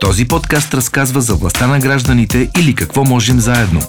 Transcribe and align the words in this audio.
Този 0.00 0.28
подкаст 0.28 0.74
разказва 0.74 1.20
за 1.20 1.34
властта 1.34 1.66
на 1.66 1.78
гражданите 1.78 2.50
или 2.60 2.74
какво 2.74 3.04
можем 3.04 3.40
заедно. 3.40 3.80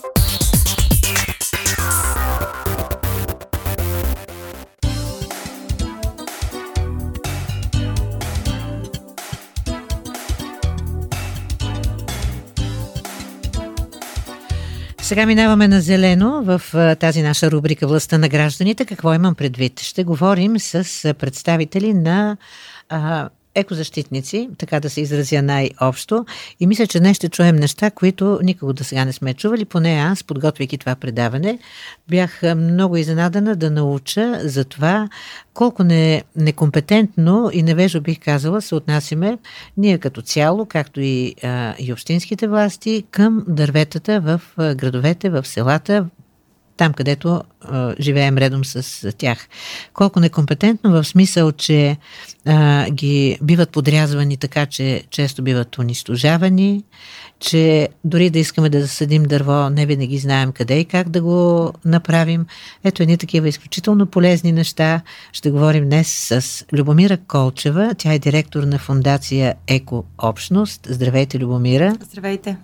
Сега 15.02 15.26
минаваме 15.26 15.68
на 15.68 15.82
зелено 15.82 16.44
в 16.44 16.62
тази 17.00 17.22
наша 17.22 17.52
рубрика 17.52 17.88
Властта 17.88 18.18
на 18.18 18.30
гражданите. 18.30 18.86
Какво 18.86 19.14
имам 19.14 19.36
предвид? 19.36 19.80
Ще 19.80 20.04
говорим 20.04 20.60
с 20.60 21.14
представители 21.20 21.94
на 21.94 22.38
екозащитници, 23.56 24.50
така 24.58 24.80
да 24.80 24.90
се 24.90 25.02
изразя 25.02 25.42
най-общо. 25.42 26.26
И 26.60 26.68
мисля, 26.68 26.88
че 26.88 27.00
днес 27.00 27.18
ще 27.18 27.30
чуем 27.30 27.56
неща, 27.56 27.92
които 27.92 28.40
никога 28.44 28.74
до 28.74 28.84
сега 28.84 29.06
не 29.06 29.14
сме 29.14 29.34
чували. 29.34 29.66
Поне 29.66 29.92
аз, 29.92 30.24
подготвяйки 30.24 30.78
това 30.78 30.96
предаване, 30.96 31.60
бях 32.10 32.42
много 32.56 32.98
изненадана 32.98 33.56
да 33.56 33.72
науча 33.72 34.40
за 34.44 34.66
това 34.66 35.10
колко 35.54 35.84
не, 35.84 36.24
некомпетентно 36.36 37.50
и 37.54 37.64
невежо 37.64 38.02
бих 38.02 38.20
казала 38.20 38.62
се 38.62 38.76
отнасяме 38.76 39.38
ние 39.78 39.98
като 39.98 40.22
цяло, 40.22 40.66
както 40.66 41.02
и, 41.02 41.36
а, 41.44 41.76
и 41.80 41.94
общинските 41.94 42.48
власти, 42.48 43.04
към 43.12 43.44
дърветата 43.48 44.20
в 44.20 44.42
градовете, 44.58 45.30
в 45.30 45.48
селата, 45.48 46.06
там, 46.78 46.94
където 46.94 47.44
а, 47.62 47.96
живеем 48.00 48.38
редом 48.38 48.66
с 48.66 49.12
тях. 49.18 49.48
Колко 49.94 50.20
некомпетентно 50.20 50.92
в 50.92 51.04
смисъл, 51.04 51.52
че 51.52 51.98
а, 52.46 52.90
ги 52.90 53.38
биват 53.42 53.70
подрязвани 53.70 54.38
така, 54.38 54.66
че 54.66 55.04
често 55.10 55.42
биват 55.42 55.78
унищожавани, 55.78 56.84
че 57.42 57.90
дори 58.04 58.30
да 58.30 58.40
искаме 58.40 58.70
да 58.70 58.82
засадим 58.82 59.24
дърво, 59.24 59.70
не 59.70 59.86
винаги 59.86 60.18
знаем 60.18 60.52
къде 60.52 60.80
и 60.80 60.86
как 60.86 61.10
да 61.10 61.22
го 61.22 61.74
направим. 61.86 62.46
Ето 62.84 63.04
едни 63.04 63.18
такива 63.18 63.48
изключително 63.48 64.06
полезни 64.06 64.52
неща. 64.52 65.02
Ще 65.32 65.52
говорим 65.52 65.86
днес 65.86 66.08
с 66.08 66.66
Любомира 66.74 67.18
Колчева. 67.18 67.96
Тя 67.98 68.14
е 68.14 68.20
директор 68.20 68.64
на 68.64 68.80
фундация 68.80 69.56
Еко 69.68 70.04
Общност. 70.18 70.88
Здравейте, 70.90 71.40
Любомира. 71.40 71.98
Здравейте. 72.02 72.58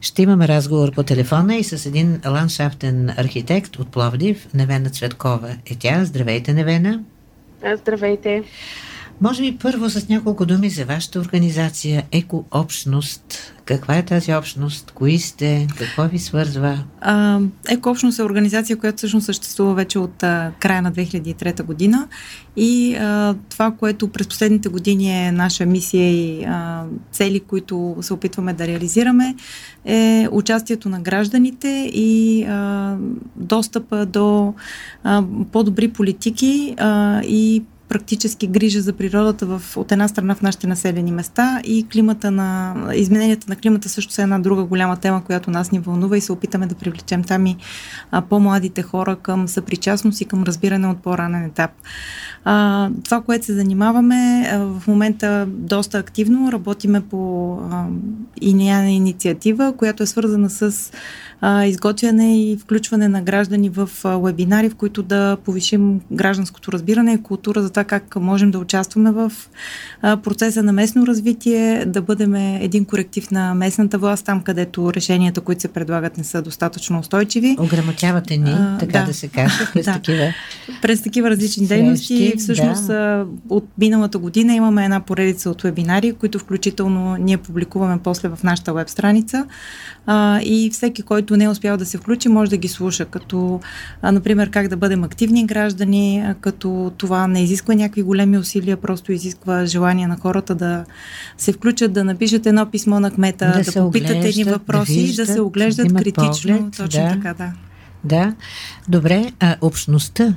Ще 0.00 0.22
имаме 0.22 0.48
разговор 0.48 0.92
по 0.94 1.02
телефона 1.02 1.56
и 1.56 1.64
с 1.64 1.86
един 1.86 2.20
ландшафтен 2.26 3.10
архитект 3.16 3.76
от 3.76 3.88
Пловдив, 3.88 4.46
Невена 4.54 4.90
Цветкова 4.90 5.56
е 5.66 5.74
тя. 5.74 6.04
Здравейте, 6.04 6.52
Невена. 6.52 7.00
Здравейте. 7.76 8.42
Може 9.22 9.42
би 9.42 9.58
първо 9.58 9.90
с 9.90 10.08
няколко 10.08 10.46
думи 10.46 10.70
за 10.70 10.84
вашата 10.84 11.20
организация 11.20 12.02
Еко 12.12 12.44
Общност. 12.50 13.54
Каква 13.64 13.96
е 13.96 14.04
тази 14.04 14.34
общност? 14.34 14.90
Кои 14.94 15.18
сте? 15.18 15.66
Какво 15.78 16.08
ви 16.08 16.18
свързва? 16.18 16.78
А, 17.00 17.40
Еко 17.68 17.90
Общност 17.90 18.18
е 18.18 18.22
организация, 18.22 18.76
която 18.76 18.96
всъщност 18.96 19.26
съществува 19.26 19.74
вече 19.74 19.98
от 19.98 20.22
а, 20.22 20.52
края 20.60 20.82
на 20.82 20.92
2003 20.92 21.62
година 21.62 22.08
и 22.56 22.94
а, 22.94 23.34
това, 23.48 23.70
което 23.70 24.08
през 24.08 24.28
последните 24.28 24.68
години 24.68 25.26
е 25.26 25.32
наша 25.32 25.66
мисия 25.66 26.10
и 26.10 26.44
а, 26.44 26.84
цели, 27.12 27.40
които 27.40 27.96
се 28.00 28.14
опитваме 28.14 28.52
да 28.52 28.66
реализираме, 28.66 29.34
е 29.84 30.28
участието 30.30 30.88
на 30.88 31.00
гражданите 31.00 31.90
и 31.94 32.44
а, 32.44 32.96
достъпа 33.36 34.06
до 34.06 34.54
а, 35.04 35.24
по-добри 35.52 35.88
политики 35.88 36.74
а, 36.78 37.22
и 37.22 37.62
практически 37.90 38.46
грижа 38.46 38.80
за 38.80 38.92
природата 38.92 39.46
в, 39.46 39.76
от 39.76 39.92
една 39.92 40.08
страна 40.08 40.34
в 40.34 40.42
нашите 40.42 40.66
населени 40.66 41.12
места 41.12 41.60
и 41.64 41.86
климата 41.88 42.30
на, 42.30 42.74
измененията 42.94 43.46
на 43.48 43.56
климата 43.56 43.88
също 43.88 44.12
са 44.12 44.22
една 44.22 44.38
друга 44.38 44.64
голяма 44.64 44.96
тема, 44.96 45.24
която 45.24 45.50
нас 45.50 45.72
ни 45.72 45.78
вълнува 45.78 46.16
и 46.16 46.20
се 46.20 46.32
опитаме 46.32 46.66
да 46.66 46.74
привлечем 46.74 47.24
там 47.24 47.46
и 47.46 47.56
а, 48.10 48.20
по-младите 48.20 48.82
хора 48.82 49.16
към 49.16 49.48
съпричастност 49.48 50.20
и 50.20 50.24
към 50.24 50.42
разбиране 50.42 50.88
от 50.88 51.02
по-ранен 51.02 51.44
етап. 51.44 51.70
А, 52.44 52.90
това, 53.04 53.20
което 53.20 53.46
се 53.46 53.54
занимаваме 53.54 54.50
а, 54.52 54.58
в 54.58 54.86
момента 54.86 55.46
доста 55.48 55.98
активно, 55.98 56.52
работиме 56.52 57.00
по 57.00 57.54
а, 57.70 57.86
инициатива, 58.40 59.74
която 59.76 60.02
е 60.02 60.06
свързана 60.06 60.50
с 60.50 60.92
а, 61.40 61.66
изготвяне 61.66 62.42
и 62.42 62.56
включване 62.56 63.08
на 63.08 63.22
граждани 63.22 63.68
в 63.68 63.90
а, 64.04 64.18
вебинари, 64.18 64.68
в 64.68 64.74
които 64.74 65.02
да 65.02 65.36
повишим 65.44 66.00
гражданското 66.12 66.72
разбиране 66.72 67.12
и 67.12 67.22
култура 67.22 67.62
за 67.62 67.70
това 67.70 67.84
как 67.84 68.16
можем 68.16 68.50
да 68.50 68.58
участваме 68.58 69.10
в 69.10 69.32
а, 70.02 70.16
процеса 70.16 70.62
на 70.62 70.72
местно 70.72 71.06
развитие, 71.06 71.84
да 71.86 72.02
бъдем 72.02 72.34
един 72.34 72.84
коректив 72.84 73.30
на 73.30 73.54
местната 73.54 73.98
власт, 73.98 74.26
там 74.26 74.42
където 74.42 74.94
решенията, 74.94 75.40
които 75.40 75.60
се 75.60 75.68
предлагат, 75.68 76.18
не 76.18 76.24
са 76.24 76.42
достатъчно 76.42 76.98
устойчиви. 76.98 77.56
Ограмотявате 77.60 78.36
ни, 78.36 78.50
а, 78.50 78.76
така 78.80 78.98
да, 78.98 79.06
да 79.06 79.14
се 79.14 79.28
каже, 79.28 79.54
през 79.72 79.84
да. 79.84 79.92
такива. 79.92 80.34
През 80.82 81.02
такива 81.02 81.30
различни 81.30 81.66
срещи, 81.66 81.82
дейности. 81.82 82.34
Всъщност 82.38 82.86
да. 82.86 83.26
от 83.48 83.68
миналата 83.78 84.18
година 84.18 84.54
имаме 84.54 84.84
една 84.84 85.00
поредица 85.00 85.50
от 85.50 85.62
вебинари, 85.62 86.12
които 86.12 86.38
включително 86.38 87.16
ние 87.16 87.36
публикуваме 87.36 87.98
после 88.04 88.28
в 88.28 88.38
нашата 88.42 88.72
веб 88.72 88.88
страница. 88.88 89.46
А, 90.06 90.40
и 90.42 90.70
всеки, 90.72 91.02
който 91.02 91.29
не 91.36 91.44
е 91.44 91.48
успял 91.48 91.76
да 91.76 91.86
се 91.86 91.98
включи, 91.98 92.28
може 92.28 92.50
да 92.50 92.56
ги 92.56 92.68
слуша, 92.68 93.04
като, 93.04 93.60
а, 94.02 94.12
например, 94.12 94.50
как 94.50 94.68
да 94.68 94.76
бъдем 94.76 95.04
активни 95.04 95.46
граждани, 95.46 96.22
а, 96.26 96.34
като 96.34 96.92
това 96.96 97.26
не 97.26 97.42
изисква 97.42 97.74
някакви 97.74 98.02
големи 98.02 98.38
усилия, 98.38 98.76
просто 98.76 99.12
изисква 99.12 99.66
желание 99.66 100.06
на 100.06 100.16
хората 100.16 100.54
да 100.54 100.84
се 101.38 101.52
включат, 101.52 101.92
да 101.92 102.04
напишат 102.04 102.46
едно 102.46 102.70
писмо 102.70 103.00
на 103.00 103.10
кмета, 103.10 103.52
да, 103.56 103.72
да 103.72 103.82
попитат 103.82 104.24
едни 104.24 104.44
въпроси, 104.44 104.94
да, 104.94 105.00
виждат, 105.00 105.26
да 105.26 105.32
се 105.32 105.40
оглеждат 105.40 105.88
да 105.88 105.94
критично. 105.94 106.56
Поглед, 106.56 106.76
точно 106.76 107.02
да. 107.02 107.08
така, 107.08 107.34
да. 107.34 107.52
Да, 108.04 108.34
добре, 108.88 109.32
а 109.40 109.56
общността, 109.60 110.34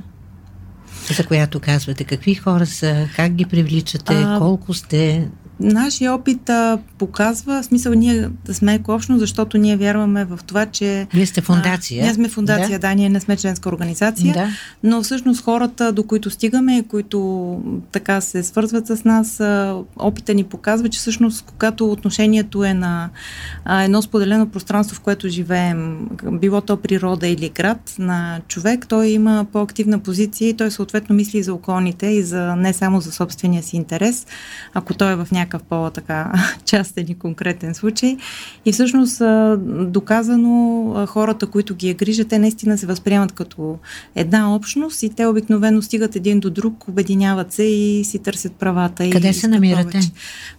за 1.16 1.26
която 1.26 1.60
казвате, 1.60 2.04
какви 2.04 2.34
хора 2.34 2.66
са, 2.66 3.08
как 3.16 3.32
ги 3.32 3.44
привличате, 3.44 4.14
а, 4.14 4.38
колко 4.38 4.74
сте, 4.74 5.28
Нашия 5.60 6.14
опит 6.14 6.50
а, 6.50 6.78
показва, 6.98 7.62
в 7.62 7.64
смисъл 7.64 7.92
ние 7.92 8.28
сме 8.52 8.74
екообщно, 8.74 9.18
защото 9.18 9.58
ние 9.58 9.76
вярваме 9.76 10.24
в 10.24 10.38
това, 10.46 10.66
че... 10.66 11.06
Вие 11.14 11.26
сте 11.26 11.40
фундация. 11.40 12.02
А, 12.02 12.04
ние 12.04 12.14
сме 12.14 12.28
фундация, 12.28 12.78
да. 12.78 12.88
да, 12.88 12.94
ние 12.94 13.08
не 13.08 13.20
сме 13.20 13.36
членска 13.36 13.68
организация, 13.68 14.34
да. 14.34 14.48
но 14.82 15.02
всъщност 15.02 15.44
хората, 15.44 15.92
до 15.92 16.02
които 16.02 16.30
стигаме, 16.30 16.84
които 16.88 17.60
така 17.92 18.20
се 18.20 18.42
свързват 18.42 18.86
с 18.86 19.04
нас, 19.04 19.40
а, 19.40 19.76
опита 19.96 20.34
ни 20.34 20.44
показва, 20.44 20.88
че 20.88 20.98
всъщност 20.98 21.44
когато 21.46 21.90
отношението 21.90 22.64
е 22.64 22.74
на 22.74 23.10
а, 23.64 23.82
едно 23.82 24.02
споделено 24.02 24.48
пространство, 24.48 24.96
в 24.96 25.00
което 25.00 25.28
живеем, 25.28 26.08
било 26.32 26.60
то 26.60 26.76
природа 26.76 27.28
или 27.28 27.48
град 27.48 27.94
на 27.98 28.40
човек, 28.48 28.86
той 28.88 29.06
има 29.06 29.46
по-активна 29.52 29.98
позиция 29.98 30.48
и 30.48 30.54
той 30.54 30.70
съответно 30.70 31.14
мисли 31.14 31.38
и 31.38 31.42
за 31.42 31.54
околните 31.54 32.06
и 32.06 32.22
за 32.22 32.56
не 32.56 32.72
само 32.72 33.00
за 33.00 33.12
собствения 33.12 33.62
си 33.62 33.76
интерес, 33.76 34.26
ако 34.74 34.94
той 34.94 35.12
е 35.12 35.16
в 35.16 35.28
някакъв 35.32 35.43
някакъв 35.44 35.62
по-така 35.62 36.32
частен 36.64 37.06
и 37.08 37.14
конкретен 37.14 37.74
случай. 37.74 38.16
И 38.64 38.72
всъщност 38.72 39.22
доказано 39.92 41.06
хората, 41.06 41.46
които 41.46 41.74
ги 41.74 41.88
е 41.88 41.94
грижат, 41.94 42.28
те 42.28 42.38
наистина 42.38 42.78
се 42.78 42.86
възприемат 42.86 43.32
като 43.32 43.78
една 44.14 44.54
общност 44.54 45.02
и 45.02 45.08
те 45.08 45.26
обикновено 45.26 45.82
стигат 45.82 46.16
един 46.16 46.40
до 46.40 46.50
друг, 46.50 46.88
обединяват 46.88 47.52
се 47.52 47.62
и 47.62 48.04
си 48.04 48.18
търсят 48.18 48.52
правата. 48.52 49.10
Къде 49.10 49.28
и 49.28 49.34
се 49.34 49.48
намирате? 49.48 50.00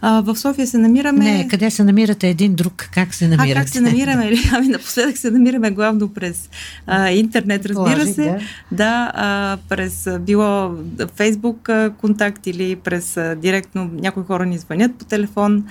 А, 0.01 0.22
в 0.22 0.35
София 0.35 0.68
се 0.68 0.78
намираме... 0.78 1.24
Не, 1.24 1.47
къде 1.47 1.72
се 1.72 1.84
намирате 1.84 2.29
един 2.29 2.56
друг? 2.56 2.90
Как 2.94 3.13
се 3.13 3.28
намирате? 3.28 3.51
А, 3.51 3.56
как 3.56 3.69
се 3.69 3.81
намираме? 3.81 4.31
Ами 4.53 4.68
напоследък 4.68 5.18
се 5.18 5.31
намираме 5.31 5.72
главно 5.72 6.09
през 6.09 6.50
а, 6.88 7.09
интернет, 7.09 7.66
разбира 7.66 7.95
Положи, 7.95 8.13
се. 8.13 8.25
Да, 8.25 8.38
да 8.72 9.12
а, 9.13 9.57
през 9.69 10.07
било 10.19 10.72
Фейсбук 11.16 11.69
контакт 11.97 12.47
или 12.47 12.75
през 12.75 13.18
а, 13.18 13.35
директно 13.35 13.90
някои 13.94 14.24
хора 14.24 14.45
ни 14.45 14.57
звънят 14.57 14.75
звънят 14.75 14.97
по 14.97 15.06
телефон. 15.06 15.66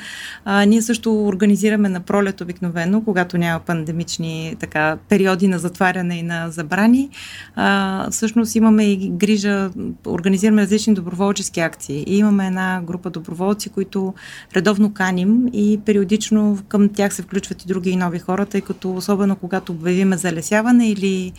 А, 0.44 0.64
ние 0.64 0.82
също 0.82 1.26
организираме 1.26 1.88
на 1.88 2.00
пролет 2.00 2.40
обикновено, 2.40 3.04
когато 3.04 3.38
няма 3.38 3.60
пандемични 3.60 4.56
така, 4.60 4.96
периоди 5.08 5.48
на 5.48 5.58
затваряне 5.58 6.18
и 6.18 6.22
на 6.22 6.50
забрани. 6.50 7.08
А, 7.54 8.10
всъщност 8.10 8.54
имаме 8.54 8.84
и 8.84 9.10
грижа, 9.10 9.70
организираме 10.06 10.62
различни 10.62 10.94
доброволчески 10.94 11.60
акции. 11.60 12.04
И 12.06 12.18
имаме 12.18 12.46
една 12.46 12.82
група 12.82 13.10
доброволци, 13.10 13.68
които 13.68 14.14
редовно 14.56 14.94
каним 14.94 15.48
и 15.52 15.80
периодично 15.84 16.58
към 16.68 16.88
тях 16.88 17.14
се 17.14 17.22
включват 17.22 17.62
и 17.62 17.66
други 17.66 17.90
и 17.90 17.96
нови 17.96 18.18
хора, 18.18 18.46
тъй 18.46 18.60
като 18.60 18.94
особено 18.94 19.36
когато 19.36 19.72
обявиме 19.72 20.16
залесяване 20.16 20.90
или 20.90 21.32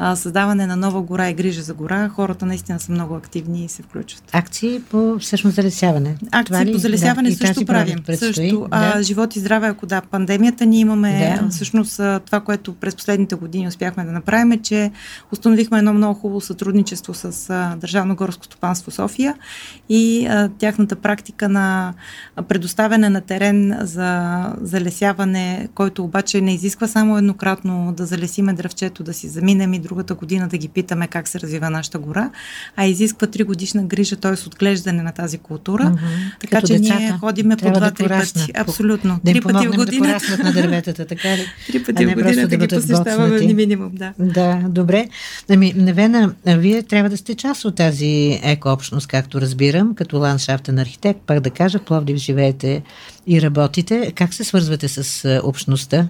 а, 0.00 0.16
създаване 0.16 0.66
на 0.66 0.76
нова 0.76 1.02
гора 1.02 1.30
и 1.30 1.34
грижа 1.34 1.62
за 1.62 1.74
гора, 1.74 2.08
хората 2.08 2.46
наистина 2.46 2.80
са 2.80 2.92
много 2.92 3.14
активни 3.14 3.64
и 3.64 3.68
се 3.68 3.82
включват. 3.82 4.22
Акции 4.32 4.80
по 4.90 5.18
всъщност 5.18 5.56
залесяване. 5.56 6.16
Акции 6.32 6.72
по 6.72 6.78
залесяване 6.78 7.30
да, 7.30 7.36
също 7.36 7.64
правим. 7.64 7.98
Също. 8.14 8.60
Да. 8.60 8.66
А, 8.70 9.02
живот 9.02 9.36
и 9.36 9.40
здраве, 9.40 9.66
ако 9.66 9.86
да, 9.86 10.00
пандемията, 10.00 10.66
ние 10.66 10.80
имаме 10.80 11.38
да. 11.42 11.48
всъщност 11.48 11.96
това, 12.26 12.40
което 12.40 12.74
през 12.74 12.96
последните 12.96 13.34
години 13.34 13.68
успяхме 13.68 14.04
да 14.04 14.12
направим, 14.12 14.52
е, 14.52 14.58
че 14.58 14.90
установихме 15.32 15.78
едно 15.78 15.94
много 15.94 16.20
хубаво 16.20 16.40
сътрудничество 16.40 17.14
с 17.14 17.50
а, 17.50 17.76
Държавно 17.76 18.16
горско 18.16 18.44
стопанство 18.44 18.90
София 18.90 19.34
и 19.88 20.26
а, 20.26 20.48
тяхната 20.58 20.96
практика 20.96 21.48
на 21.48 21.94
предоставяне 22.48 23.08
на 23.10 23.20
терен 23.20 23.78
за 23.80 24.40
залесяване, 24.62 25.68
който 25.74 26.04
обаче 26.04 26.40
не 26.40 26.54
изисква 26.54 26.88
само 26.88 27.18
еднократно 27.18 27.94
да 27.96 28.06
залесиме 28.06 28.52
дръвчето, 28.52 29.02
да 29.02 29.14
си 29.14 29.28
заминем 29.28 29.74
и 29.74 29.78
другата 29.88 30.14
година 30.14 30.48
да 30.48 30.58
ги 30.58 30.68
питаме 30.68 31.06
как 31.06 31.28
се 31.28 31.40
развива 31.40 31.70
нашата 31.70 31.98
гора, 31.98 32.30
а 32.76 32.86
изисква 32.86 33.26
три 33.26 33.42
годишна 33.42 33.84
грижа, 33.84 34.16
т.е. 34.16 34.46
отглеждане 34.46 35.02
на 35.02 35.12
тази 35.12 35.38
култура. 35.38 35.82
Mm-hmm. 35.82 36.40
Така 36.40 36.56
Като 36.56 36.66
че 36.66 36.78
децата, 36.78 37.00
ние 37.00 37.12
ходиме 37.12 37.56
по 37.56 37.70
два-три 37.70 38.08
да 38.08 38.18
пъти. 38.18 38.52
Абсолютно. 38.54 39.20
Да 39.24 39.32
три 39.32 39.40
пъти 39.40 39.68
в 39.68 39.76
година. 39.76 40.18
Да 40.36 40.44
на 40.44 40.52
дърветата, 40.52 41.06
така 41.06 41.36
ли? 41.36 41.46
Три 41.66 41.84
пъти 41.84 42.06
в 42.06 42.14
година 42.14 42.48
да, 42.48 42.56
ги 42.56 42.68
посещаваме 42.68 43.40
ни 43.40 43.54
минимум, 43.54 43.90
да. 43.94 44.12
Да, 44.18 44.62
добре. 44.68 45.08
Ами, 45.50 45.72
Невена, 45.76 46.34
вие 46.46 46.82
трябва 46.82 47.10
да 47.10 47.16
сте 47.16 47.34
част 47.34 47.64
от 47.64 47.74
тази 47.74 48.40
екообщност, 48.42 49.06
както 49.06 49.40
разбирам, 49.40 49.94
като 49.94 50.18
ландшафтен 50.18 50.78
архитект, 50.78 51.20
пак 51.26 51.40
да 51.40 51.50
кажа, 51.50 51.78
Пловдив 51.78 52.16
живеете 52.16 52.82
и 53.26 53.42
работите. 53.42 54.12
Как 54.14 54.34
се 54.34 54.44
свързвате 54.44 54.88
с 54.88 55.40
общността? 55.44 56.08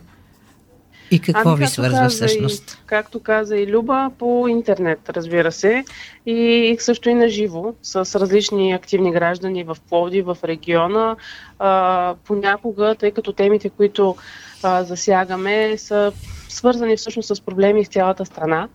И 1.11 1.21
какво 1.21 1.51
ами, 1.51 1.59
ви 1.59 1.67
свързва 1.67 2.09
всъщност? 2.09 2.71
И, 2.71 2.87
както 2.87 3.21
каза 3.21 3.57
и 3.57 3.73
Люба, 3.73 4.11
по 4.19 4.49
интернет, 4.49 5.09
разбира 5.09 5.53
се, 5.53 5.85
и 6.27 6.77
също 6.79 7.09
и 7.09 7.15
на 7.15 7.29
живо, 7.29 7.75
с 7.83 8.21
различни 8.21 8.73
активни 8.73 9.13
граждани 9.13 9.65
в 9.65 9.77
Пловди, 9.89 10.23
в 10.23 10.37
региона. 10.45 11.17
А, 11.59 12.15
понякога, 12.25 12.95
тъй 12.95 13.11
като 13.11 13.33
темите, 13.33 13.69
които 13.71 14.17
а, 14.63 14.85
засягаме, 14.85 15.79
са 15.79 16.13
свързани 16.49 16.97
всъщност 16.97 17.37
с 17.37 17.41
проблеми 17.41 17.85
в 17.85 17.89
цялата 17.89 18.25
страна. 18.25 18.69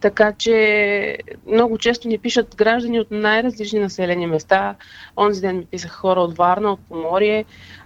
Така 0.00 0.32
че 0.32 1.18
много 1.46 1.78
често 1.78 2.08
ни 2.08 2.18
пишат 2.18 2.56
граждани 2.56 3.00
от 3.00 3.10
най-различни 3.10 3.78
населени 3.78 4.26
места. 4.26 4.74
Онзи 5.16 5.40
ден 5.40 5.56
ми 5.56 5.64
писаха 5.64 5.96
хора 5.96 6.20
от 6.20 6.36
Варна, 6.36 6.72
от 6.72 6.80
Поморие. 6.88 7.44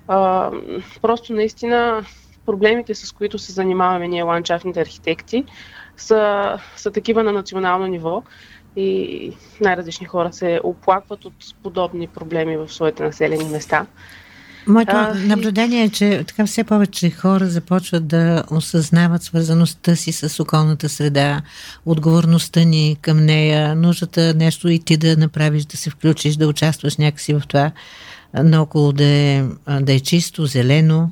А, 0.08 0.50
просто 1.02 1.32
наистина 1.32 2.04
проблемите, 2.46 2.94
с 2.94 3.12
които 3.12 3.38
се 3.38 3.52
занимаваме 3.52 4.08
ние, 4.08 4.22
ландшафтните 4.22 4.80
архитекти, 4.80 5.44
са, 5.96 6.58
са 6.76 6.90
такива 6.90 7.22
на 7.22 7.32
национално 7.32 7.86
ниво 7.86 8.22
и 8.76 9.32
най-различни 9.60 10.06
хора 10.06 10.32
се 10.32 10.60
оплакват 10.64 11.24
от 11.24 11.34
подобни 11.62 12.06
проблеми 12.06 12.56
в 12.56 12.68
своите 12.68 13.02
населени 13.02 13.44
места. 13.44 13.86
Моето 14.66 14.92
а, 14.96 15.14
наблюдение 15.14 15.82
е, 15.82 15.88
че 15.88 16.24
така 16.28 16.46
все 16.46 16.64
повече 16.64 17.10
хора 17.10 17.46
започват 17.46 18.06
да 18.06 18.44
осъзнават 18.50 19.22
свързаността 19.22 19.96
си 19.96 20.12
с 20.12 20.40
околната 20.40 20.88
среда, 20.88 21.42
отговорността 21.86 22.60
ни 22.60 22.96
към 23.00 23.24
нея, 23.24 23.76
нуждата 23.76 24.34
нещо 24.34 24.68
и 24.68 24.78
ти 24.78 24.96
да 24.96 25.16
направиш, 25.16 25.64
да 25.64 25.76
се 25.76 25.90
включиш, 25.90 26.36
да 26.36 26.48
участваш 26.48 26.96
някакси 26.96 27.34
в 27.34 27.42
това, 27.48 27.70
наоколо 28.34 28.92
да 28.92 29.04
е, 29.04 29.44
да 29.80 29.92
е 29.92 30.00
чисто, 30.00 30.46
зелено. 30.46 31.10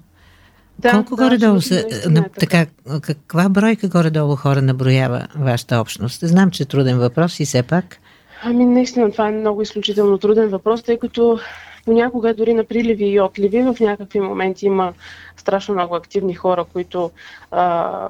Да, 0.81 0.91
Колко 0.91 1.17
да, 1.17 1.25
горе-долу 1.25 1.61
са, 1.61 1.85
на, 2.11 2.29
така, 2.29 2.67
каква 3.03 3.49
бройка 3.49 3.89
горе-долу 3.89 4.37
хора 4.37 4.63
наброява 4.63 5.27
вашата 5.39 5.81
общност? 5.81 6.21
Знам, 6.29 6.51
че 6.51 6.63
е 6.63 6.67
труден 6.67 6.99
въпрос 6.99 7.41
и 7.41 7.45
все 7.45 7.63
пак. 7.63 7.99
Ами 8.43 8.65
наистина 8.65 9.13
това 9.13 9.29
е 9.29 9.33
много 9.33 9.63
изключително 9.63 10.19
труден 10.19 10.49
въпрос, 10.49 10.83
тъй 10.83 10.99
като 10.99 11.39
понякога 11.85 12.35
дори 12.35 12.55
на 12.55 12.65
приливи 12.65 13.07
и 13.07 13.21
отливи 13.21 13.63
в 13.63 13.77
някакви 13.81 14.21
моменти 14.21 14.67
има 14.67 14.93
страшно 15.37 15.75
много 15.75 15.95
активни 15.95 16.35
хора, 16.35 16.65
които 16.73 17.11
а, 17.51 18.09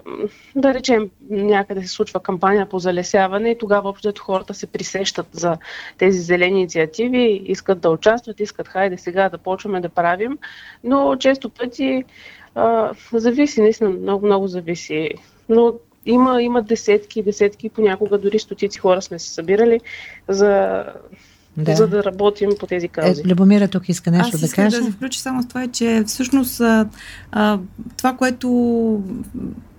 да 0.56 0.74
речем 0.74 1.10
някъде 1.30 1.82
се 1.82 1.88
случва 1.88 2.20
кампания 2.20 2.68
по 2.68 2.78
залесяване 2.78 3.50
и 3.50 3.58
тогава 3.58 3.88
общото 3.88 4.22
хората 4.22 4.54
се 4.54 4.66
присещат 4.66 5.26
за 5.32 5.56
тези 5.98 6.18
зелени 6.18 6.58
инициативи, 6.58 7.42
искат 7.44 7.80
да 7.80 7.90
участват, 7.90 8.40
искат 8.40 8.68
хайде 8.68 8.98
сега 8.98 9.28
да 9.28 9.38
почваме 9.38 9.80
да 9.80 9.88
правим, 9.88 10.38
но 10.84 11.16
често 11.16 11.50
пъти 11.50 12.04
а, 12.54 12.90
зависи, 13.12 13.60
наистина 13.60 13.90
много, 13.90 14.26
много 14.26 14.48
зависи. 14.48 15.10
Но 15.48 15.74
има, 16.06 16.42
има 16.42 16.62
десетки, 16.62 17.22
десетки, 17.22 17.68
понякога 17.68 18.18
дори 18.18 18.38
стотици 18.38 18.78
хора 18.78 19.02
сме 19.02 19.18
се 19.18 19.28
събирали 19.28 19.80
за 20.28 20.84
да. 21.56 21.76
за 21.76 21.88
да 21.88 22.04
работим 22.04 22.50
по 22.60 22.66
тези 22.66 22.88
каузи. 22.88 23.22
Е, 23.24 23.28
Любомира 23.28 23.68
тук 23.68 23.88
иска 23.88 24.10
нещо 24.10 24.30
Аз 24.34 24.40
да 24.40 24.48
каже. 24.48 24.76
да 24.78 24.84
се 24.84 24.90
включи 24.90 25.20
само 25.20 25.42
с 25.42 25.48
това, 25.48 25.66
че 25.66 26.04
всъщност 26.06 26.60
а, 26.60 26.88
а, 27.32 27.58
това, 27.96 28.16
което 28.16 28.48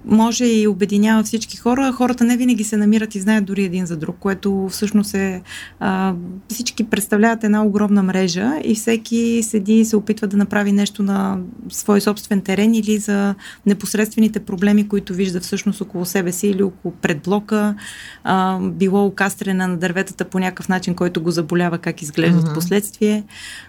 може 0.06 0.46
и 0.46 0.68
обединява 0.68 1.24
всички 1.24 1.58
хора. 1.58 1.92
Хората 1.92 2.24
не 2.24 2.38
винаги 2.38 2.64
се 2.64 2.78
намират 2.78 3.16
и 3.16 3.20
знаят 3.20 3.46
дори 3.46 3.64
един 3.64 3.86
за 3.86 3.98
друг, 3.98 4.16
което 4.20 4.68
всъщност 4.72 5.14
е... 5.14 5.42
А, 5.80 6.14
всички 6.48 6.84
представляват 6.84 7.44
една 7.44 7.64
огромна 7.64 8.04
мрежа 8.04 8.52
и 8.64 8.76
всеки 8.76 9.44
седи 9.44 9.80
и 9.80 9.86
се 9.86 9.96
опитва 9.96 10.28
да 10.28 10.38
направи 10.38 10.72
нещо 10.72 11.04
на 11.04 11.38
свой 11.70 12.02
собствен 12.02 12.42
терен 12.42 12.76
или 12.76 12.98
за 12.98 13.36
непосредствените 13.66 14.40
проблеми, 14.40 14.88
които 14.88 15.14
вижда 15.14 15.40
всъщност 15.40 15.82
около 15.82 16.06
себе 16.06 16.32
си 16.32 16.48
или 16.48 16.64
около 16.64 16.94
предблока, 17.02 17.76
а, 18.24 18.60
било 18.60 19.06
окастрена 19.06 19.68
на 19.68 19.78
дърветата 19.78 20.26
по 20.26 20.40
някакъв 20.40 20.70
начин, 20.70 20.96
който 20.96 21.22
го 21.22 21.32
заболява, 21.32 21.78
как 21.78 22.02
изглеждат 22.02 22.44
uh-huh. 22.44 22.54
последствие. 22.54 23.24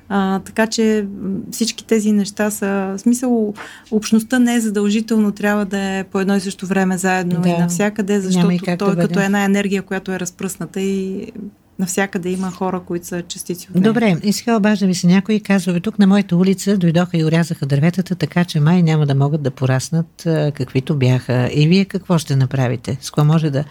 А, 0.09 0.39
така 0.39 0.67
че 0.67 1.07
всички 1.51 1.87
тези 1.87 2.13
неща 2.13 2.51
са... 2.51 2.95
В 2.97 2.99
смисъл, 2.99 3.55
общността 3.91 4.39
не 4.39 4.55
е 4.55 4.61
задължително, 4.61 5.33
трябва 5.33 5.65
да 5.65 5.79
е 5.79 6.05
по 6.05 6.22
едно 6.23 6.37
и 6.37 6.41
също 6.41 6.67
време 6.67 6.99
заедно 6.99 7.41
да. 7.41 7.49
и 7.49 7.53
навсякъде, 7.53 8.21
защото 8.21 8.59
той 8.79 8.97
да 8.97 9.03
като 9.03 9.21
една 9.21 9.45
енергия, 9.45 9.83
която 9.83 10.13
е 10.13 10.21
разпръсната 10.21 10.81
и 10.81 11.33
навсякъде 11.79 12.31
има 12.31 12.51
хора, 12.51 12.81
които 12.87 13.07
са 13.07 13.23
частици 13.23 13.69
от 13.69 13.75
нея. 13.75 13.85
Добре, 13.85 14.17
и 14.23 14.33
сега 14.33 14.57
обажда 14.57 14.87
ми 14.87 14.95
се 14.95 15.07
някой 15.07 15.35
и 15.35 15.41
казва, 15.41 15.81
тук 15.81 15.99
на 15.99 16.07
моята 16.07 16.37
улица 16.37 16.77
дойдоха 16.77 17.19
и 17.19 17.25
урязаха 17.25 17.67
дърветата, 17.67 18.15
така 18.15 18.45
че 18.45 18.61
май 18.61 18.83
няма 18.83 19.07
да 19.07 19.15
могат 19.15 19.43
да 19.43 19.51
пораснат 19.51 20.23
каквито 20.55 20.97
бяха. 20.97 21.51
И 21.53 21.69
вие 21.69 21.85
какво 21.85 22.19
ще 22.19 22.37
направите? 22.37 22.99
С 23.01 23.11
какво 23.11 23.25
може 23.25 23.51
да 23.51 23.65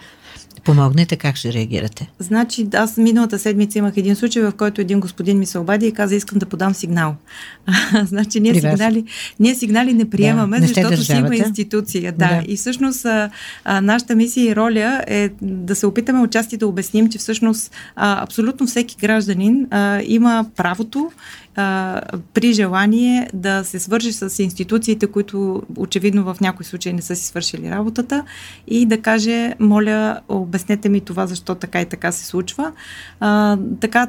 помогнете, 0.64 1.16
как 1.16 1.36
ще 1.36 1.54
реагирате? 1.54 2.12
Значи, 2.20 2.68
аз 2.74 2.98
миналата 2.98 3.40
седмица 3.40 3.80
имах 3.80 3.98
един 3.98 4.16
случай, 4.16 4.44
в 4.44 4.52
който 4.52 4.82
един 4.82 5.00
господин 5.00 5.40
ми 5.40 5.46
се 5.46 5.58
обади 5.58 5.88
и 5.88 5.92
каза, 5.92 6.16
искам 6.16 6.40
да 6.40 6.46
подам 6.46 6.74
сигнал. 6.74 7.16
значи, 8.04 8.40
ние 8.40 8.54
сигнали, 8.54 9.04
ние 9.40 9.56
сигнали 9.56 9.94
не 9.94 10.10
приемаме, 10.10 10.58
да, 10.58 10.62
не 10.62 10.68
защото 10.68 11.04
си 11.04 11.14
има 11.14 11.36
институция. 11.36 12.12
Да. 12.12 12.28
да. 12.28 12.44
И 12.48 12.58
всъщност 12.58 13.06
а, 13.06 13.30
а, 13.64 13.82
нашата 13.82 14.16
мисия 14.16 14.52
и 14.52 14.56
роля 14.56 15.04
е 15.08 15.30
да 15.42 15.76
се 15.76 15.86
опитаме 15.86 16.20
участи 16.20 16.58
да 16.58 16.68
обясним, 16.68 17.10
че 17.10 17.18
всъщност 17.18 17.72
а, 17.96 18.24
абсолютно 18.24 18.68
всеки 18.68 18.96
гражданин 19.00 19.68
а, 19.72 20.02
има 20.06 20.46
правото 20.56 21.12
а, 21.56 22.02
при 22.34 22.54
желание 22.54 23.30
да 23.34 23.64
се 23.64 23.80
свържи 23.80 24.14
с 24.14 24.44
институциите, 24.44 25.08
които 25.08 25.64
очевидно 25.78 26.24
в 26.24 26.38
някой 26.42 26.66
случай 26.66 26.94
не 26.94 27.02
са 27.02 27.16
си 27.16 27.26
свършили 27.26 27.70
работата 27.70 28.26
и 28.68 28.86
да 28.86 29.02
каже, 29.02 29.54
моля, 29.60 30.20
обяснете 30.30 30.90
ми 30.90 31.02
това, 31.02 31.28
защо 31.28 31.56
така 31.56 31.82
и 31.82 31.86
така 31.86 32.12
се 32.12 32.26
случва. 32.26 32.72
А, 33.20 33.58
така, 33.80 34.08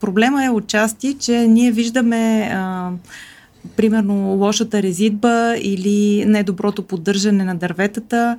проблема 0.00 0.44
е 0.44 0.50
отчасти, 0.50 1.16
че 1.18 1.38
ние 1.48 1.72
виждаме 1.72 2.50
а, 2.52 2.90
примерно 3.76 4.14
лошата 4.14 4.82
резидба 4.82 5.54
или 5.56 6.24
недоброто 6.26 6.82
поддържане 6.82 7.44
на 7.44 7.54
дърветата 7.54 8.36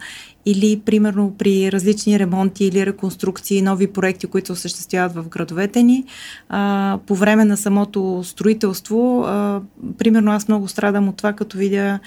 или 0.47 0.81
примерно 0.85 1.35
при 1.37 1.71
различни 1.71 2.19
ремонти 2.19 2.65
или 2.65 2.85
реконструкции, 2.85 3.61
нови 3.61 3.87
проекти, 3.87 4.27
които 4.27 4.53
осъществяват 4.53 5.15
в 5.15 5.29
градовете 5.29 5.83
ни. 5.83 6.03
А, 6.49 6.99
по 7.07 7.15
време 7.15 7.45
на 7.45 7.57
самото 7.57 8.21
строителство, 8.23 9.23
а, 9.23 9.61
примерно 9.97 10.31
аз 10.31 10.47
много 10.47 10.67
страдам 10.67 11.07
от 11.09 11.17
това, 11.17 11.33
като 11.33 11.57
видя 11.57 11.99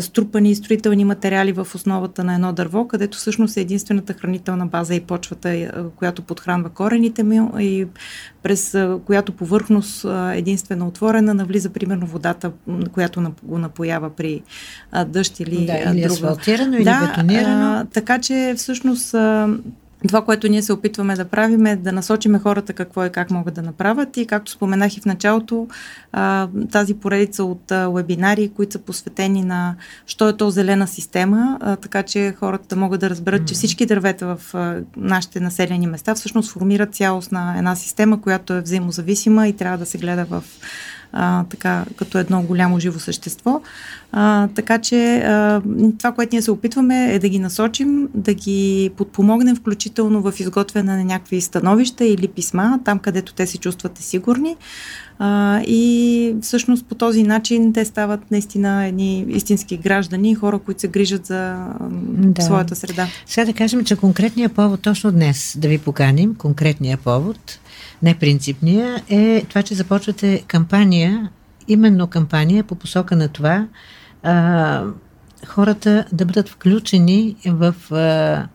струпани 0.00 0.54
строителни 0.54 1.04
материали 1.04 1.52
в 1.52 1.68
основата 1.74 2.24
на 2.24 2.34
едно 2.34 2.52
дърво, 2.52 2.88
където 2.88 3.18
всъщност 3.18 3.56
е 3.56 3.60
единствената 3.60 4.12
хранителна 4.12 4.66
база 4.66 4.94
и 4.94 5.00
почвата, 5.00 5.70
която 5.96 6.22
подхранва 6.22 6.68
корените 6.68 7.22
ми 7.22 7.40
и 7.58 7.86
през 8.42 8.76
която 9.06 9.32
повърхност 9.32 10.06
единствено 10.34 10.86
отворена 10.86 11.34
навлиза 11.34 11.70
примерно 11.70 12.06
водата, 12.06 12.52
която 12.92 13.32
го 13.42 13.58
напоява 13.58 14.10
при 14.10 14.42
дъжд 15.06 15.40
или, 15.40 15.66
да, 15.66 15.78
или 15.78 16.02
друга. 16.02 16.14
асфалтирано, 16.14 16.76
или 16.76 16.90
бетонирано 17.06 17.85
така 17.92 18.18
че 18.18 18.54
всъщност 18.56 19.14
това, 20.08 20.24
което 20.24 20.48
ние 20.48 20.62
се 20.62 20.72
опитваме 20.72 21.14
да 21.14 21.24
правим 21.24 21.66
е 21.66 21.76
да 21.76 21.92
насочиме 21.92 22.38
хората 22.38 22.72
какво 22.72 23.04
и 23.04 23.10
как 23.10 23.30
могат 23.30 23.54
да 23.54 23.62
направят. 23.62 24.16
И 24.16 24.26
както 24.26 24.50
споменах 24.50 24.96
и 24.96 25.00
в 25.00 25.04
началото, 25.04 25.68
тази 26.72 26.94
поредица 26.94 27.44
от 27.44 27.72
вебинари, 27.94 28.50
които 28.56 28.72
са 28.72 28.78
посветени 28.78 29.42
на 29.42 29.74
що 30.06 30.28
е 30.28 30.36
то 30.36 30.50
зелена 30.50 30.86
система, 30.86 31.58
така 31.82 32.02
че 32.02 32.34
хората 32.38 32.66
да 32.68 32.76
могат 32.76 33.00
да 33.00 33.10
разберат, 33.10 33.48
че 33.48 33.54
всички 33.54 33.86
дървета 33.86 34.36
в 34.36 34.54
нашите 34.96 35.40
населени 35.40 35.86
места 35.86 36.14
всъщност 36.14 36.52
формират 36.52 36.94
цялостна 36.94 37.54
една 37.58 37.76
система, 37.76 38.20
която 38.20 38.52
е 38.52 38.60
взаимозависима 38.60 39.48
и 39.48 39.56
трябва 39.56 39.78
да 39.78 39.86
се 39.86 39.98
гледа 39.98 40.24
в 40.24 40.44
а, 41.12 41.44
така, 41.44 41.84
като 41.96 42.18
едно 42.18 42.42
голямо 42.42 42.80
живо 42.80 42.98
същество. 42.98 43.60
А, 44.12 44.48
така 44.48 44.78
че 44.78 45.16
а, 45.16 45.62
това, 45.98 46.12
което 46.12 46.34
ние 46.34 46.42
се 46.42 46.50
опитваме 46.50 47.14
е 47.14 47.18
да 47.18 47.28
ги 47.28 47.38
насочим, 47.38 48.08
да 48.14 48.34
ги 48.34 48.90
подпомогнем 48.96 49.56
включително 49.56 50.22
в 50.22 50.40
изготвяне 50.40 50.96
на 50.96 51.04
някакви 51.04 51.40
становища 51.40 52.04
или 52.04 52.28
писма, 52.28 52.80
там 52.84 52.98
където 52.98 53.34
те 53.34 53.46
се 53.46 53.58
чувстват 53.58 53.98
сигурни. 53.98 54.56
А, 55.18 55.60
и 55.66 56.34
всъщност 56.42 56.86
по 56.86 56.94
този 56.94 57.22
начин 57.22 57.72
те 57.72 57.84
стават 57.84 58.30
наистина 58.30 58.86
едни 58.86 59.26
истински 59.28 59.76
граждани, 59.76 60.34
хора, 60.34 60.58
които 60.58 60.80
се 60.80 60.88
грижат 60.88 61.26
за 61.26 61.56
да. 62.10 62.42
своята 62.42 62.76
среда. 62.76 63.08
Сега 63.26 63.44
да 63.44 63.52
кажем, 63.52 63.84
че 63.84 63.96
конкретният 63.96 64.52
повод 64.52 64.80
точно 64.80 65.12
днес 65.12 65.56
да 65.58 65.68
ви 65.68 65.78
поканим, 65.78 66.34
конкретният 66.34 67.00
повод, 67.00 67.58
не 68.02 68.14
принципния, 68.14 69.02
е 69.08 69.44
това, 69.48 69.62
че 69.62 69.74
започвате 69.74 70.44
кампания, 70.46 71.30
именно 71.68 72.06
кампания 72.06 72.64
по 72.64 72.74
посока 72.74 73.16
на 73.16 73.28
това 73.28 73.66
а, 74.22 74.84
хората 75.46 76.04
да 76.12 76.24
бъдат 76.24 76.48
включени 76.48 77.36
в 77.46 77.74
а, 77.90 78.46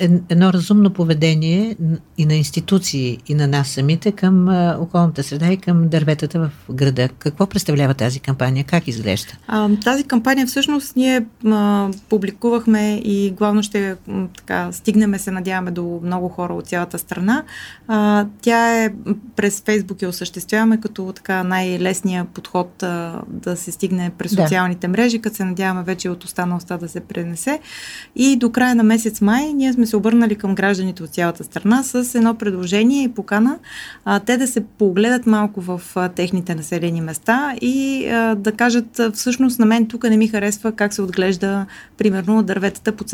едно 0.00 0.52
разумно 0.52 0.90
поведение 0.90 1.76
и 2.18 2.26
на 2.26 2.34
институции, 2.34 3.18
и 3.28 3.34
на 3.34 3.46
нас 3.46 3.68
самите 3.68 4.12
към 4.12 4.48
а, 4.48 4.76
околната 4.80 5.22
среда 5.22 5.52
и 5.52 5.56
към 5.56 5.88
дърветата 5.88 6.40
в 6.40 6.72
града. 6.72 7.08
Какво 7.18 7.46
представлява 7.46 7.94
тази 7.94 8.20
кампания? 8.20 8.64
Как 8.64 8.88
изглежда? 8.88 9.32
А, 9.46 9.68
тази 9.84 10.04
кампания 10.04 10.46
всъщност 10.46 10.96
ние 10.96 11.26
а, 11.46 11.88
публикувахме 12.08 13.00
и 13.04 13.30
главно 13.30 13.62
ще 13.62 13.96
така, 14.36 14.72
стигнем 14.72 15.18
се, 15.18 15.30
надяваме 15.30 15.70
до 15.70 16.00
много 16.02 16.28
хора 16.28 16.54
от 16.54 16.66
цялата 16.66 16.98
страна. 16.98 17.42
А, 17.88 18.26
тя 18.40 18.84
е 18.84 18.92
през 19.36 19.62
Фейсбук 19.66 20.02
и 20.02 20.06
осъществяваме 20.06 20.80
като 20.80 21.12
така 21.12 21.42
най-лесния 21.42 22.24
подход 22.24 22.82
а, 22.82 23.22
да 23.28 23.56
се 23.56 23.72
стигне 23.72 24.10
през 24.18 24.34
да. 24.34 24.42
социалните 24.42 24.88
мрежи, 24.88 25.18
като 25.18 25.36
се 25.36 25.44
надяваме 25.44 25.82
вече 25.82 26.10
от 26.10 26.24
останалостта 26.24 26.76
да 26.76 26.88
се 26.88 27.00
пренесе. 27.00 27.60
И 28.16 28.36
до 28.36 28.50
края 28.50 28.74
на 28.74 28.82
месец 28.82 29.20
май 29.20 29.52
ние 29.52 29.72
сме 29.72 29.86
се 29.90 29.96
обърнали 29.96 30.34
към 30.34 30.54
гражданите 30.54 31.02
от 31.02 31.10
цялата 31.10 31.44
страна 31.44 31.82
с 31.82 32.14
едно 32.14 32.34
предложение 32.34 33.02
и 33.02 33.12
покана 33.12 33.58
а, 34.04 34.20
те 34.20 34.36
да 34.36 34.46
се 34.46 34.64
погледат 34.64 35.26
малко 35.26 35.60
в 35.60 35.82
а, 35.94 36.08
техните 36.08 36.54
населени 36.54 37.00
места 37.00 37.54
и 37.60 38.06
а, 38.08 38.34
да 38.34 38.52
кажат 38.52 39.00
всъщност 39.14 39.58
на 39.58 39.66
мен 39.66 39.86
тук 39.86 40.04
не 40.04 40.16
ми 40.16 40.28
харесва 40.28 40.72
как 40.72 40.94
се 40.94 41.02
отглежда 41.02 41.66
примерно 41.98 42.42
дърветата 42.42 42.92
по 42.92 43.04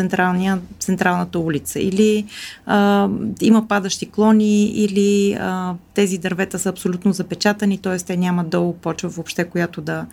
централната 0.78 1.38
улица 1.38 1.80
или 1.80 2.24
а, 2.66 3.08
има 3.40 3.68
падащи 3.68 4.10
клони 4.10 4.64
или 4.64 5.32
а, 5.40 5.74
тези 5.94 6.18
дървета 6.18 6.58
са 6.58 6.68
абсолютно 6.68 7.12
запечатани, 7.12 7.78
т.е. 7.78 7.98
те 7.98 8.16
нямат 8.16 8.48
долу 8.48 8.72
почва 8.72 9.08
въобще, 9.08 9.44
която 9.44 9.80
да 9.80 10.06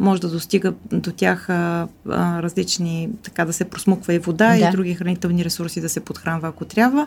може 0.00 0.20
да 0.20 0.28
достига 0.28 0.72
до 0.92 1.12
тях 1.12 1.50
а, 1.50 1.88
а, 2.08 2.42
различни, 2.42 3.08
така 3.22 3.44
да 3.44 3.52
се 3.52 3.64
просмуква 3.64 4.14
и 4.14 4.18
вода 4.18 4.48
да. 4.48 4.68
и 4.68 4.70
други 4.70 4.94
хранителни 4.94 5.44
ресурси 5.44 5.80
да 5.80 5.88
се 5.88 6.00
подхранва, 6.08 6.48
ако 6.48 6.64
трябва. 6.64 7.06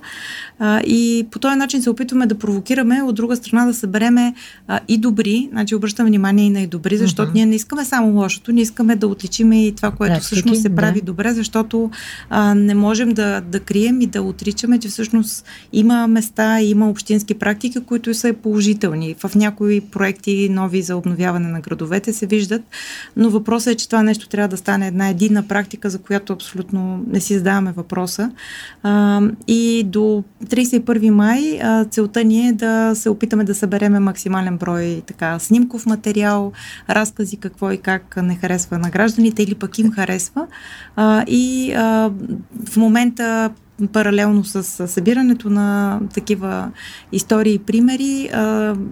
А, 0.59 0.81
и 0.81 1.27
по 1.31 1.39
този 1.39 1.55
начин 1.55 1.81
се 1.81 1.89
опитваме 1.89 2.25
да 2.27 2.37
провокираме, 2.37 3.01
от 3.01 3.15
друга 3.15 3.35
страна 3.35 3.65
да 3.65 3.73
събереме 3.73 4.33
а, 4.67 4.79
и 4.87 4.97
добри, 4.97 5.49
значи 5.51 5.75
обръщаме 5.75 6.09
внимание 6.09 6.45
и 6.45 6.49
на 6.49 6.61
и 6.61 6.67
добри, 6.67 6.97
защото 6.97 7.31
uh-huh. 7.31 7.35
ние 7.35 7.45
не 7.45 7.55
искаме 7.55 7.85
само 7.85 8.19
лошото, 8.21 8.51
ние 8.51 8.61
искаме 8.61 8.95
да 8.95 9.07
отличиме 9.07 9.67
и 9.67 9.75
това, 9.75 9.91
което 9.91 10.13
Практики, 10.13 10.25
всъщност 10.25 10.61
се 10.61 10.75
прави 10.75 10.99
да. 10.99 11.05
добре, 11.05 11.33
защото 11.33 11.91
а, 12.29 12.55
не 12.55 12.75
можем 12.75 13.09
да, 13.13 13.41
да 13.41 13.59
крием 13.59 14.01
и 14.01 14.07
да 14.07 14.21
отричаме, 14.21 14.79
че 14.79 14.87
всъщност 14.87 15.45
има 15.73 16.07
места, 16.07 16.61
има 16.61 16.89
общински 16.89 17.33
практики, 17.33 17.79
които 17.79 18.13
са 18.13 18.33
положителни. 18.33 19.15
В 19.23 19.35
някои 19.35 19.81
проекти 19.81 20.49
нови 20.49 20.81
за 20.81 20.97
обновяване 20.97 21.47
на 21.47 21.61
градовете 21.61 22.13
се 22.13 22.25
виждат, 22.25 22.61
но 23.17 23.29
въпросът 23.29 23.73
е, 23.73 23.77
че 23.77 23.89
това 23.89 24.03
нещо 24.03 24.29
трябва 24.29 24.47
да 24.47 24.57
стане 24.57 24.87
една 24.87 25.09
единна 25.09 25.47
практика, 25.47 25.89
за 25.89 25.99
която 25.99 26.33
абсолютно 26.33 27.03
не 27.07 27.19
си 27.19 27.37
задаваме 27.37 27.71
въпроса. 27.71 28.31
А, 28.83 29.21
и 29.47 29.83
до 29.85 30.23
31 30.45 31.09
май 31.09 31.59
а, 31.63 31.85
целта 31.85 32.23
ни 32.23 32.47
е 32.47 32.53
да 32.53 32.91
се 32.95 33.09
опитаме 33.09 33.43
да 33.43 33.55
събереме 33.55 33.99
максимален 33.99 34.57
брой 34.57 35.01
така, 35.07 35.39
снимков 35.39 35.85
материал, 35.85 36.51
разкази 36.89 37.37
какво 37.37 37.71
и 37.71 37.77
как 37.77 38.17
не 38.23 38.35
харесва 38.35 38.77
на 38.77 38.89
гражданите 38.89 39.43
или 39.43 39.55
пък 39.55 39.79
им 39.79 39.91
харесва. 39.91 40.47
А, 40.95 41.23
и 41.27 41.73
а, 41.73 42.11
в 42.65 42.77
момента 42.77 43.51
паралелно 43.87 44.43
с 44.43 44.87
събирането 44.87 45.49
на 45.49 45.99
такива 46.13 46.71
истории 47.11 47.53
и 47.53 47.59
примери, 47.59 48.29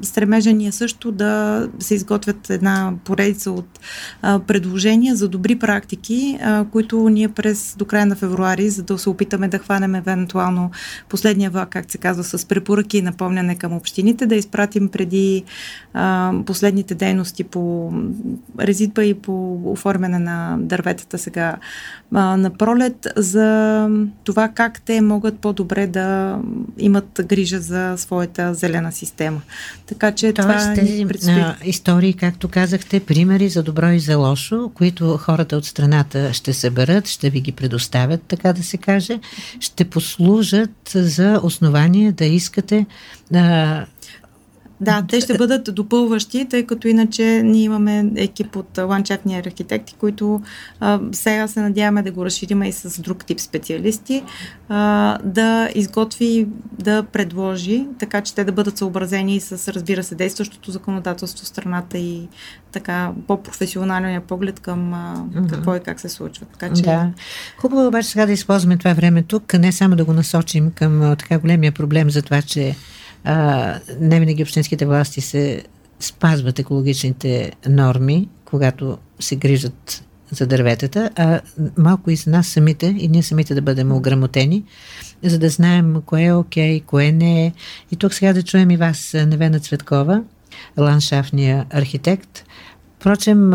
стремежа 0.01 0.53
ни 0.53 0.67
е 0.67 0.71
също 0.71 1.11
да 1.11 1.67
се 1.79 1.95
изготвят 1.95 2.49
една 2.49 2.93
поредица 3.03 3.51
от 3.51 3.79
предложения 4.21 5.15
за 5.15 5.27
добри 5.27 5.55
практики, 5.55 6.39
които 6.71 7.09
ние 7.09 7.27
през 7.27 7.75
до 7.77 7.85
края 7.85 8.05
на 8.05 8.15
февруари, 8.15 8.69
за 8.69 8.83
да 8.83 8.97
се 8.97 9.09
опитаме 9.09 9.47
да 9.47 9.59
хванем 9.59 9.95
евентуално 9.95 10.71
последния 11.09 11.49
влак, 11.49 11.69
как 11.69 11.91
се 11.91 11.97
казва, 11.97 12.23
с 12.23 12.45
препоръки 12.45 12.97
и 12.97 13.01
напомняне 13.01 13.55
към 13.55 13.73
общините, 13.73 14.25
да 14.25 14.35
изпратим 14.35 14.89
преди 14.89 15.43
последните 16.45 16.95
дейности 16.95 17.43
по 17.43 17.93
резидба 18.59 19.03
и 19.03 19.13
по 19.13 19.61
оформяне 19.71 20.19
на 20.19 20.57
дърветата 20.59 21.17
сега 21.17 21.55
на 22.11 22.51
пролет 22.57 23.07
за 23.15 23.89
това 24.23 24.47
как 24.47 24.78
те 24.85 25.01
могат 25.01 25.39
по-добре 25.39 25.87
да 25.87 26.37
имат 26.77 27.21
грижа 27.25 27.59
за 27.59 27.93
своята 27.97 28.53
зелена 28.53 28.91
система. 28.91 29.41
Така 29.85 30.11
че 30.11 30.33
Тоест, 30.33 30.49
това 30.49 30.73
тези 30.73 31.05
предстои. 31.05 31.43
истории, 31.63 32.13
както 32.13 32.47
казахте, 32.47 32.99
примери 32.99 33.49
за 33.49 33.63
добро 33.63 33.87
и 33.89 33.99
за 33.99 34.17
лошо, 34.17 34.71
които 34.73 35.17
хората 35.17 35.57
от 35.57 35.65
страната 35.65 36.33
ще 36.33 36.53
съберат, 36.53 37.07
ще 37.07 37.29
ви 37.29 37.41
ги 37.41 37.51
предоставят, 37.51 38.21
така 38.21 38.53
да 38.53 38.63
се 38.63 38.77
каже, 38.77 39.19
ще 39.59 39.85
послужат 39.85 40.91
за 40.93 41.39
основание 41.43 42.11
да 42.11 42.25
искате 42.25 42.85
а, 43.33 43.85
да, 44.81 45.05
те 45.09 45.21
ще 45.21 45.37
бъдат 45.37 45.75
допълващи, 45.75 46.45
тъй 46.49 46.65
като 46.65 46.87
иначе 46.87 47.41
ние 47.43 47.63
имаме 47.63 48.11
екип 48.15 48.55
от 48.55 48.77
ландшафтни 48.77 49.37
архитекти, 49.37 49.95
които 49.99 50.41
а, 50.79 50.99
сега 51.11 51.47
се 51.47 51.61
надяваме 51.61 52.03
да 52.03 52.11
го 52.11 52.25
разшириме 52.25 52.69
и 52.69 52.71
с 52.71 53.01
друг 53.01 53.25
тип 53.25 53.39
специалисти, 53.39 54.23
а, 54.69 55.17
да 55.23 55.69
изготви, 55.75 56.47
да 56.79 57.03
предложи, 57.03 57.85
така 57.99 58.21
че 58.21 58.35
те 58.35 58.43
да 58.43 58.51
бъдат 58.51 58.77
съобразени 58.77 59.39
с, 59.39 59.73
разбира 59.73 60.03
се, 60.03 60.15
действащото 60.15 60.71
законодателство 60.71 61.45
в 61.45 61.47
страната 61.47 61.97
и 61.97 62.27
така 62.71 63.11
по-професионалния 63.27 64.21
поглед 64.21 64.59
към 64.59 64.93
а, 64.93 65.25
какво 65.49 65.75
и 65.75 65.79
как 65.79 65.99
се 65.99 66.09
случва. 66.09 66.45
Така, 66.59 66.75
че... 66.75 66.81
Да. 66.81 67.11
Хубаво 67.57 67.87
обаче 67.87 68.09
сега 68.09 68.25
да 68.25 68.31
използваме 68.31 68.77
това 68.77 68.93
време 68.93 69.23
тук, 69.23 69.53
не 69.53 69.71
само 69.71 69.95
да 69.95 70.05
го 70.05 70.13
насочим 70.13 70.71
към 70.71 71.15
така 71.19 71.39
големия 71.39 71.71
проблем 71.71 72.09
за 72.09 72.21
това, 72.21 72.41
че 72.41 72.75
а, 73.23 73.79
не 73.99 74.19
винаги 74.19 74.43
общинските 74.43 74.85
власти 74.85 75.21
се 75.21 75.63
спазват 75.99 76.59
екологичните 76.59 77.51
норми, 77.69 78.29
когато 78.45 78.97
се 79.19 79.35
грижат 79.35 80.03
за 80.31 80.47
дърветата, 80.47 81.09
а 81.15 81.41
малко 81.77 82.11
и 82.11 82.15
за 82.15 82.29
нас 82.29 82.47
самите, 82.47 82.95
и 82.99 83.07
ние 83.07 83.23
самите 83.23 83.55
да 83.55 83.61
бъдем 83.61 83.91
ограмотени, 83.91 84.63
за 85.23 85.39
да 85.39 85.49
знаем 85.49 86.01
кое 86.05 86.23
е 86.23 86.33
окей, 86.33 86.79
okay, 86.79 86.85
кое 86.85 87.11
не 87.11 87.45
е. 87.45 87.53
И 87.91 87.95
тук 87.95 88.13
сега 88.13 88.33
да 88.33 88.43
чуем 88.43 88.71
и 88.71 88.77
вас, 88.77 89.13
Невена 89.13 89.59
Цветкова, 89.59 90.23
ландшафтния 90.77 91.65
архитект. 91.69 92.43
Впрочем, 92.99 93.53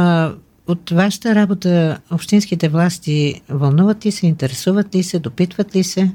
от 0.66 0.90
вашата 0.90 1.34
работа 1.34 1.98
общинските 2.10 2.68
власти 2.68 3.42
вълнуват 3.48 4.06
ли 4.06 4.12
се, 4.12 4.26
интересуват 4.26 4.94
ли 4.94 5.02
се, 5.02 5.18
допитват 5.18 5.76
ли 5.76 5.84
се? 5.84 6.10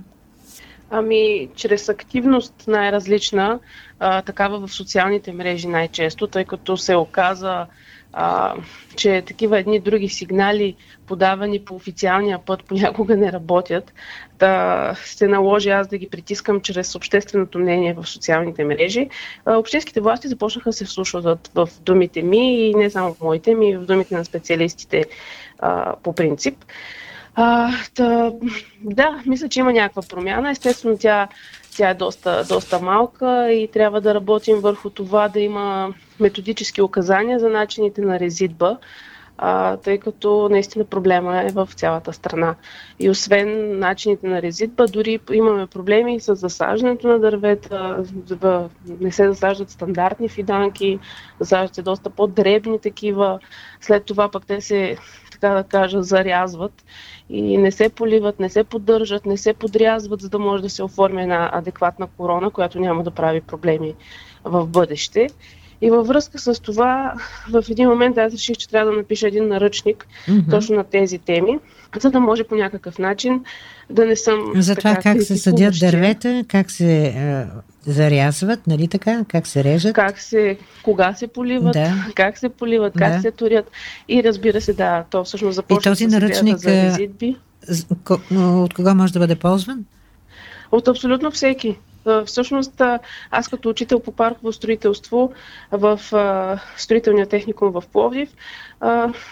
Ами, 0.92 1.50
чрез 1.56 1.90
активност 1.90 2.54
най-различна, 2.68 3.60
а, 4.00 4.22
такава 4.22 4.68
в 4.68 4.74
социалните 4.74 5.34
мрежи 5.34 5.68
най-често, 5.68 6.28
тъй 6.28 6.46
като 6.46 6.78
се 6.78 6.96
оказа, 6.96 7.66
а, 8.14 8.56
че 8.96 9.24
такива 9.28 9.60
едни 9.60 9.80
други 9.80 10.10
сигнали, 10.10 10.76
подавани 11.08 11.60
по 11.60 11.76
официалния 11.76 12.40
път, 12.46 12.64
понякога 12.64 13.18
не 13.18 13.32
работят. 13.32 13.94
Да 14.40 14.94
се 15.04 15.28
наложи 15.28 15.70
аз 15.70 15.88
да 15.88 15.98
ги 15.98 16.10
притискам 16.10 16.62
чрез 16.62 16.96
общественото 16.96 17.60
мнение 17.60 17.94
в 17.94 18.08
социалните 18.08 18.64
мрежи. 18.64 19.10
А, 19.46 19.58
общинските 19.58 20.02
власти 20.02 20.28
започнаха 20.28 20.70
да 20.70 20.74
се 20.74 20.86
вслушват 20.86 21.52
в 21.56 21.70
думите 21.82 22.22
ми 22.22 22.70
и 22.70 22.74
не 22.76 22.90
само 22.90 23.14
в 23.14 23.22
моите 23.22 23.56
ми, 23.56 23.78
в 23.78 23.86
думите 23.86 24.16
на 24.16 24.26
специалистите 24.26 25.06
а, 25.60 25.96
по 26.04 26.14
принцип. 26.14 26.66
А, 27.42 27.72
та, 27.96 28.32
да, 28.82 29.22
мисля, 29.26 29.50
че 29.50 29.60
има 29.60 29.74
някаква 29.74 30.02
промяна. 30.10 30.52
Естествено, 30.52 30.98
тя, 31.00 31.28
тя 31.76 31.90
е 31.90 31.94
доста, 31.94 32.44
доста 32.50 32.80
малка 32.80 33.52
и 33.52 33.68
трябва 33.68 34.02
да 34.02 34.16
работим 34.16 34.60
върху 34.60 34.90
това 34.90 35.28
да 35.28 35.40
има 35.40 35.94
методически 36.20 36.82
указания 36.82 37.40
за 37.40 37.50
начините 37.50 38.02
на 38.02 38.20
резидба. 38.20 38.78
а, 39.42 39.78
тъй 39.78 39.98
като 39.98 40.50
наистина 40.52 40.86
проблема 40.86 41.42
е 41.44 41.52
в 41.52 41.70
цялата 41.76 42.14
страна. 42.14 42.56
И 43.00 43.10
освен 43.10 43.80
начините 43.80 44.28
на 44.28 44.42
резидба, 44.42 44.88
дори 44.88 45.20
имаме 45.32 45.68
проблеми 45.68 46.20
с 46.20 46.36
засаждането 46.36 47.08
на 47.08 47.20
дървета, 47.20 48.04
не 49.00 49.12
се 49.12 49.28
засаждат 49.28 49.70
стандартни 49.70 50.30
фиданки, 50.30 51.00
засаждат 51.40 51.76
се 51.76 51.82
доста 51.82 52.10
по-дребни 52.10 52.80
такива, 52.80 53.40
след 53.82 54.06
това 54.06 54.32
пък 54.32 54.46
те 54.46 54.62
се, 54.62 54.98
така 55.40 55.54
да 55.54 55.64
кажа, 55.64 56.04
зарязват 56.04 56.86
и 57.30 57.58
не 57.58 57.72
се 57.72 57.90
поливат, 57.90 58.40
не 58.40 58.50
се 58.50 58.64
поддържат, 58.64 59.26
не 59.26 59.38
се 59.38 59.54
подрязват, 59.54 60.22
за 60.22 60.30
да 60.30 60.40
може 60.40 60.64
да 60.64 60.70
се 60.70 60.84
оформи 60.84 61.22
една 61.24 61.50
адекватна 61.54 62.08
корона, 62.08 62.50
която 62.52 62.80
няма 62.80 63.04
да 63.04 63.12
прави 63.12 63.42
проблеми 63.42 63.96
в 64.44 64.68
бъдеще. 64.68 65.28
И 65.82 65.90
във 65.90 66.08
връзка 66.08 66.40
с 66.40 66.62
това, 66.62 67.14
в 67.50 67.64
един 67.70 67.90
момент 67.90 68.18
аз 68.18 68.34
реших, 68.34 68.58
че 68.58 68.70
трябва 68.70 68.92
да 68.92 68.98
напиша 68.98 69.28
един 69.28 69.48
наръчник 69.48 70.08
mm-hmm. 70.28 70.50
точно 70.50 70.76
на 70.76 70.84
тези 70.84 71.18
теми, 71.18 71.60
за 72.00 72.12
да 72.12 72.20
може 72.20 72.44
по 72.44 72.56
някакъв 72.56 73.00
начин 73.00 73.44
да 73.90 74.06
не 74.06 74.16
съм. 74.16 74.52
За 74.56 74.76
това 74.76 74.96
така, 74.96 75.14
как 75.14 75.22
се 75.22 75.38
съдят 75.38 75.74
дървета, 75.80 76.44
как 76.48 76.72
се 76.72 77.06
е, 77.06 77.46
зарязват, 77.86 78.68
нали 78.68 78.88
така? 78.88 79.26
Как 79.28 79.48
се 79.48 79.64
режат? 79.64 79.96
Как 79.96 80.20
се, 80.20 80.58
кога 80.84 81.14
се 81.14 81.28
поливат, 81.28 81.74
да. 81.74 82.06
как 82.16 82.38
се 82.38 82.50
поливат, 82.50 82.94
как 82.98 83.14
да. 83.14 83.22
се 83.22 83.32
турят. 83.32 83.72
И 84.08 84.24
разбира 84.24 84.62
се, 84.62 84.74
да, 84.74 85.04
то 85.10 85.24
всъщност 85.24 85.56
започва 85.56 85.90
И 85.90 85.92
този 85.92 86.08
наръчник, 86.08 86.58
за 86.58 86.72
визитби. 86.72 87.36
От 88.32 88.74
кога 88.74 88.94
може 88.94 89.14
да 89.14 89.20
бъде 89.20 89.36
ползван? 89.36 89.86
От 90.72 90.88
абсолютно 90.88 91.32
всеки. 91.32 91.78
Всъщност, 92.26 92.82
аз 93.32 93.48
като 93.48 93.70
учител 93.70 94.00
по 94.00 94.12
парково 94.12 94.54
строителство 94.54 95.32
в 95.72 96.00
строителния 96.78 97.28
техникум 97.28 97.72
в 97.72 97.84
Пловдив, 97.92 98.30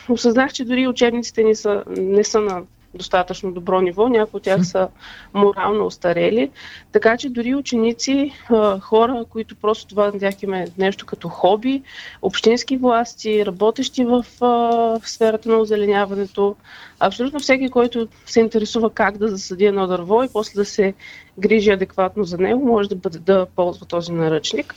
осъзнах, 0.10 0.54
че 0.54 0.66
дори 0.66 0.88
учебниците 0.88 1.44
ни 1.44 1.56
са, 1.56 1.84
не 1.88 2.24
са 2.24 2.42
на 2.42 2.62
достатъчно 2.94 3.52
добро 3.52 3.82
ниво, 3.82 4.10
някои 4.10 4.38
от 4.38 4.44
тях 4.44 4.66
са 4.66 4.88
морално 5.34 5.86
устарели. 5.86 6.50
Така 6.92 7.18
че 7.18 7.30
дори 7.30 7.56
ученици, 7.56 8.34
хора, 8.82 9.26
които 9.30 9.56
просто 9.56 9.88
това 9.88 10.12
на 10.12 10.20
тях 10.20 10.44
има 10.44 10.66
нещо 10.78 11.06
като 11.06 11.30
хоби, 11.30 11.82
общински 12.22 12.78
власти, 12.78 13.46
работещи 13.46 14.06
в, 14.06 14.26
в 14.40 15.02
сферата 15.04 15.50
на 15.50 15.58
озеленяването, 15.58 16.56
абсолютно 17.00 17.40
всеки, 17.40 17.70
който 17.70 18.08
се 18.26 18.40
интересува 18.40 18.90
как 18.90 19.18
да 19.18 19.28
засади 19.28 19.66
едно 19.66 19.88
дърво 19.88 20.24
и 20.24 20.30
после 20.34 20.60
да 20.60 20.66
се 20.66 20.94
грижи 21.40 21.72
адекватно 21.72 22.24
за 22.24 22.38
него, 22.38 22.66
може 22.66 22.90
да, 22.90 22.96
бъде, 22.96 23.20
да 23.20 23.46
ползва 23.56 23.86
този 23.86 24.12
наръчник, 24.12 24.76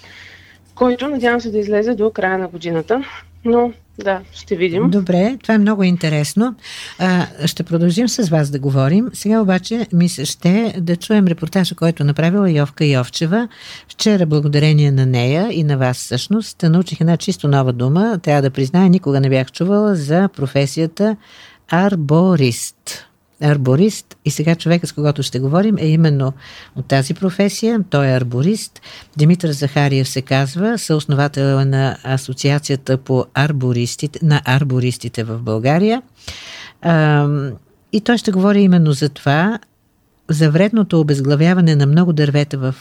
който 0.75 1.09
надявам 1.09 1.40
се 1.40 1.50
да 1.50 1.59
излезе 1.59 1.95
до 1.95 2.11
края 2.11 2.38
на 2.38 2.49
годината. 2.49 3.05
Но 3.45 3.73
да, 4.04 4.21
ще 4.33 4.57
видим. 4.57 4.90
Добре, 4.90 5.37
това 5.42 5.54
е 5.54 5.59
много 5.59 5.83
интересно. 5.83 6.54
А, 6.99 7.26
ще 7.47 7.62
продължим 7.62 8.09
с 8.09 8.28
вас 8.28 8.50
да 8.50 8.59
говорим. 8.59 9.09
Сега 9.12 9.40
обаче 9.40 9.87
ми 9.92 10.09
се 10.09 10.25
ще 10.25 10.75
да 10.78 10.97
чуем 10.97 11.26
репортажа, 11.26 11.75
който 11.75 12.02
е 12.02 12.07
направила 12.07 12.50
Йовка 12.50 12.85
Йовчева. 12.85 13.49
Вчера, 13.88 14.26
благодарение 14.26 14.90
на 14.90 15.07
нея 15.07 15.49
и 15.52 15.64
на 15.64 15.78
вас 15.78 15.97
всъщност, 15.97 16.62
научих 16.62 17.00
една 17.00 17.16
чисто 17.16 17.49
нова 17.49 17.73
дума. 17.73 18.19
Трябва 18.23 18.42
да 18.42 18.50
призная, 18.50 18.90
никога 18.90 19.21
не 19.21 19.28
бях 19.28 19.52
чувала 19.52 19.95
за 19.97 20.28
професията 20.28 21.16
арборист 21.69 23.10
арборист 23.43 24.17
и 24.25 24.31
сега 24.31 24.55
човека, 24.55 24.87
с 24.87 24.93
когото 24.93 25.23
ще 25.23 25.41
говорим, 25.41 25.77
е 25.79 25.87
именно 25.87 26.33
от 26.77 26.87
тази 26.87 27.15
професия. 27.15 27.81
Той 27.91 28.07
е 28.07 28.17
арборист. 28.17 28.81
Димитър 29.17 29.51
Захариев 29.51 30.09
се 30.09 30.23
казва, 30.23 30.79
съосновател 30.79 31.65
на 31.65 31.97
Асоциацията 32.05 32.97
по 32.97 33.25
арбористите, 33.35 34.19
на 34.23 34.43
арбористите 34.45 35.25
в 35.25 35.39
България. 35.39 36.03
И 37.93 38.01
той 38.01 38.19
ще 38.19 38.33
говори 38.33 38.61
именно 38.61 38.93
за 38.93 39.09
това, 39.09 39.59
за 40.29 40.51
вредното 40.51 41.01
обезглавяване 41.01 41.77
на 41.77 41.87
много 41.87 42.13
дървета 42.13 42.59
в 42.59 42.75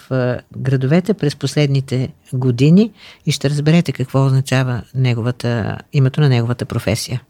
градовете 0.58 1.14
през 1.14 1.36
последните 1.36 2.10
години 2.34 2.92
и 3.26 3.32
ще 3.32 3.50
разберете 3.50 3.92
какво 3.92 4.26
означава 4.26 4.82
неговата, 4.96 5.78
името 5.94 6.22
на 6.22 6.30
неговата 6.30 6.66
професия. 6.66 7.22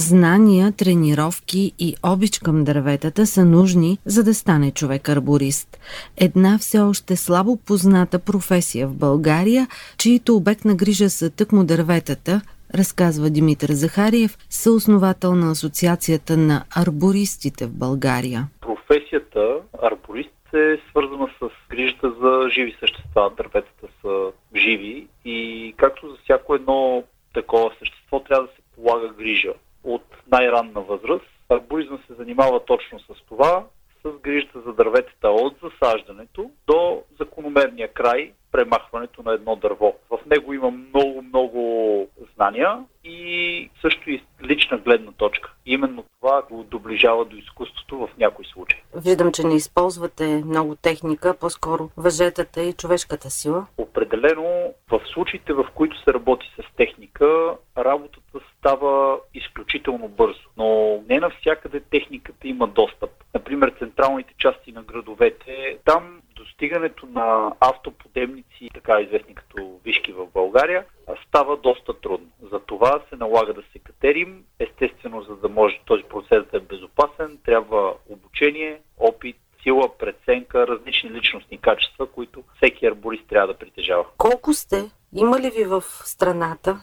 Знания, 0.00 0.72
тренировки 0.72 1.72
и 1.78 1.94
обич 2.06 2.38
към 2.38 2.64
дърветата 2.64 3.26
са 3.26 3.44
нужни, 3.44 3.98
за 4.04 4.24
да 4.24 4.34
стане 4.34 4.70
човек 4.70 5.08
арборист. 5.08 5.78
Една 6.20 6.58
все 6.58 6.78
още 6.78 7.16
слабо 7.16 7.58
позната 7.66 8.18
професия 8.18 8.88
в 8.88 8.96
България, 8.96 9.66
чието 9.98 10.36
обект 10.36 10.64
на 10.64 10.74
грижа 10.74 11.10
са 11.10 11.30
тъкмо 11.30 11.64
дърветата, 11.64 12.40
разказва 12.74 13.30
Димитър 13.30 13.68
Захариев, 13.72 14.38
съосновател 14.50 15.34
на 15.34 15.50
Асоциацията 15.50 16.36
на 16.36 16.64
арбористите 16.76 17.66
в 17.66 17.78
България. 17.78 18.48
Професията 18.60 19.56
арборист 19.82 20.54
е 20.54 20.80
свързана 20.90 21.28
с 21.42 21.48
грижата 21.70 22.12
за 22.22 22.48
живи 22.50 22.76
същества. 22.80 23.30
Дърветата 23.36 23.86
са 24.02 24.32
живи 24.56 25.06
и 25.24 25.74
както 25.76 26.08
за 26.08 26.16
всяко 26.24 26.54
едно 26.54 27.04
такова 27.34 27.70
същество 27.78 28.20
трябва 28.20 28.46
да 28.46 28.52
се 28.52 28.62
полага 28.76 29.08
грижа 29.18 29.52
от 29.84 30.04
най-ранна 30.32 30.80
възраст. 30.80 31.26
Арборизма 31.48 31.98
се 32.06 32.14
занимава 32.14 32.64
точно 32.64 33.00
с 33.00 33.26
това, 33.28 33.64
с 34.04 34.10
грижата 34.22 34.60
за 34.60 34.72
дърветата 34.72 35.28
от 35.28 35.54
засаждането 35.62 36.50
до 36.66 37.02
закономерния 37.20 37.92
край, 37.92 38.32
премахването 38.52 39.22
на 39.22 39.32
едно 39.32 39.56
дърво. 39.56 39.94
В 40.10 40.18
него 40.26 40.52
има 40.52 40.70
много, 40.70 41.22
много 41.22 42.08
знания 42.34 42.84
и 43.04 43.70
също 43.80 44.10
и 44.10 44.22
лична 44.42 44.78
гледна 44.78 45.12
точка. 45.12 45.52
Именно 45.66 46.04
това 46.20 46.42
го 46.42 46.62
доближава 46.62 47.24
до 47.24 47.36
изкуството 47.36 47.98
в 47.98 48.08
някои 48.18 48.44
случаи. 48.44 48.82
Виждам, 48.94 49.32
че 49.32 49.46
не 49.46 49.54
използвате 49.54 50.42
много 50.46 50.76
техника, 50.76 51.34
по-скоро 51.40 51.90
въжетата 51.96 52.62
и 52.62 52.72
човешката 52.72 53.30
сила. 53.30 53.66
Определено 53.78 54.74
в 54.90 55.00
случаите, 55.12 55.52
в 55.52 55.66
които 55.74 56.02
се 56.02 56.14
работи 56.14 56.46
с 56.56 56.76
техника, 56.76 57.56
работата 57.78 58.38
става 58.58 59.18
изключително 59.40 60.08
бързо. 60.08 60.40
Но 60.56 61.00
не 61.08 61.20
навсякъде 61.20 61.80
техниката 61.80 62.48
има 62.48 62.66
достъп. 62.66 63.10
Например, 63.34 63.74
централните 63.78 64.34
части 64.38 64.72
на 64.72 64.82
градовете, 64.82 65.78
там 65.84 66.20
достигането 66.36 67.06
на 67.06 67.52
автоподемници, 67.60 68.70
така 68.74 69.00
известни 69.00 69.34
като 69.34 69.80
вишки 69.84 70.12
в 70.12 70.26
България, 70.34 70.84
става 71.26 71.56
доста 71.56 72.00
трудно. 72.00 72.26
За 72.52 72.60
това 72.60 73.02
се 73.08 73.16
налага 73.16 73.54
да 73.54 73.62
се 73.72 73.78
катерим. 73.78 74.44
Естествено, 74.58 75.22
за 75.22 75.36
да 75.36 75.48
може 75.48 75.80
този 75.84 76.02
процес 76.02 76.44
да 76.52 76.56
е 76.56 76.60
безопасен, 76.60 77.38
трябва 77.44 77.94
обучение, 78.08 78.80
опит, 78.98 79.36
сила, 79.62 79.98
преценка, 79.98 80.66
различни 80.66 81.10
личностни 81.10 81.58
качества, 81.58 82.06
които 82.06 82.42
всеки 82.56 82.86
арборист 82.86 83.28
трябва 83.28 83.46
да 83.46 83.58
притежава. 83.58 84.04
Колко 84.16 84.54
сте? 84.54 84.90
Има 85.16 85.40
ли 85.40 85.50
ви 85.50 85.64
в 85.64 85.82
страната? 85.82 86.80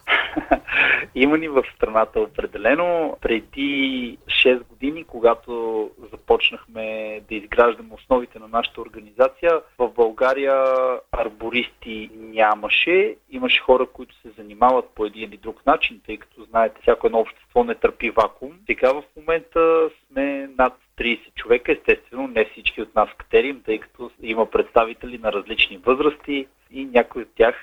Има 1.16 1.38
ни 1.38 1.48
в 1.48 1.64
страната 1.76 2.20
определено. 2.20 3.18
Преди 3.22 4.18
6 4.28 4.64
години, 4.64 5.04
когато 5.04 5.92
започнахме 6.12 6.84
да 7.30 7.36
изграждаме 7.36 7.90
основите 7.94 8.40
на 8.40 8.48
нашата 8.48 8.82
организация, 8.82 9.62
в 9.78 9.90
България 9.90 10.66
арбористи 11.12 12.10
нямаше. 12.16 13.16
Имаше 13.30 13.62
хора, 13.62 13.86
които 13.94 14.16
се 14.16 14.30
занимават 14.38 14.86
по 14.96 15.06
един 15.06 15.24
или 15.24 15.38
друг 15.38 15.66
начин, 15.66 16.02
тъй 16.06 16.18
като 16.18 16.44
знаете, 16.44 16.82
всяко 16.82 17.08
едно 17.08 17.20
общество 17.20 17.64
не 17.64 17.76
търпи 17.76 18.10
вакуум. 18.10 18.54
Сега 18.66 18.94
в 18.94 19.04
момента 19.18 19.90
сме 20.12 20.50
над 20.58 20.74
30 21.00 21.34
човека. 21.36 21.72
Естествено, 21.72 22.28
не 22.28 22.46
всички 22.46 22.82
от 22.82 22.96
нас 22.96 23.10
катерим, 23.18 23.62
тъй 23.66 23.80
като 23.80 24.12
има 24.22 24.46
представители 24.46 25.18
на 25.18 25.34
различни 25.34 25.78
възрасти 25.78 26.48
и 26.72 26.86
някои 26.86 27.22
от 27.22 27.30
тях 27.36 27.56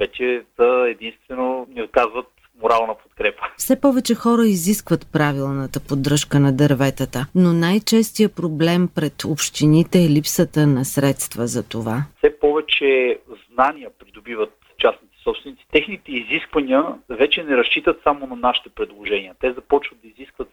вече 0.00 0.42
са 0.56 0.86
единствено 0.88 1.66
ни 1.74 1.82
отказват 1.82 2.26
морална 2.62 2.94
подкрепа. 3.02 3.42
Все 3.56 3.80
повече 3.80 4.14
хора 4.14 4.42
изискват 4.42 5.12
правилната 5.12 5.80
поддръжка 5.88 6.40
на 6.40 6.52
дърветата, 6.52 7.26
но 7.34 7.52
най-честия 7.52 8.28
проблем 8.28 8.88
пред 8.94 9.24
общините 9.24 9.98
е 9.98 10.08
липсата 10.08 10.66
на 10.66 10.84
средства 10.84 11.46
за 11.46 11.68
това. 11.68 12.04
Все 12.18 12.38
повече 12.38 13.18
знания 13.52 13.90
придобиват 13.98 14.52
частните 14.78 15.16
собственици. 15.24 15.66
Техните 15.72 16.12
изисквания 16.12 16.84
вече 17.08 17.42
не 17.42 17.56
разчитат 17.56 18.00
само 18.04 18.26
на 18.26 18.36
нашите 18.36 18.68
предложения. 18.68 19.34
Те 19.40 19.52
започват 19.52 19.98
да 20.02 20.08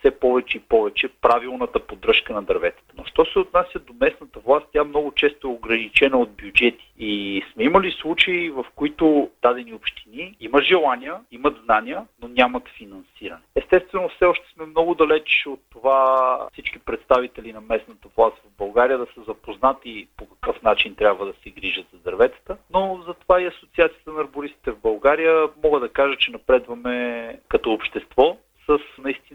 все 0.08 0.20
повече 0.20 0.58
и 0.58 0.62
повече 0.62 1.10
правилната 1.22 1.80
поддръжка 1.80 2.34
на 2.34 2.42
дърветата. 2.42 2.94
Но 2.98 3.06
що 3.06 3.26
се 3.26 3.40
отнася 3.40 3.80
до 3.80 3.94
местната 4.02 4.40
власт, 4.40 4.66
тя 4.74 4.84
много 4.84 5.12
често 5.12 5.48
е 5.48 5.52
ограничена 5.52 6.18
от 6.18 6.30
бюджети. 6.32 6.92
И 7.00 7.44
сме 7.54 7.64
имали 7.64 7.92
случаи, 7.92 8.50
в 8.50 8.66
които 8.76 9.30
дадени 9.42 9.74
общини 9.74 10.36
имат 10.40 10.64
желания, 10.64 11.16
имат 11.32 11.58
знания, 11.66 12.06
но 12.22 12.28
нямат 12.28 12.64
финансиране. 12.78 13.42
Естествено, 13.56 14.10
все 14.10 14.26
още 14.26 14.46
сме 14.54 14.66
много 14.66 14.96
далеч 14.96 15.44
от 15.48 15.60
това 15.72 16.40
всички 16.54 16.80
представители 16.80 17.54
на 17.54 17.62
местната 17.62 18.08
власт 18.18 18.38
в 18.38 18.58
България 18.58 18.98
да 18.98 19.08
са 19.16 19.22
запознати 19.28 20.08
по 20.18 20.26
какъв 20.26 20.62
начин 20.62 20.96
трябва 20.96 21.26
да 21.26 21.34
се 21.44 21.50
грижат 21.50 21.86
за 21.94 22.00
дърветата, 22.00 22.58
но 22.74 23.04
затова 23.08 23.42
и 23.42 23.46
Асоциацията 23.46 24.12
на 24.12 24.22
арбористите 24.22 24.72
в 24.72 24.82
България 24.82 25.48
мога 25.64 25.80
да 25.80 25.90
кажа, 25.90 26.18
че 26.18 26.32
напредваме 26.32 27.40
като 27.50 27.72
общество 27.72 28.38
с 28.70 28.80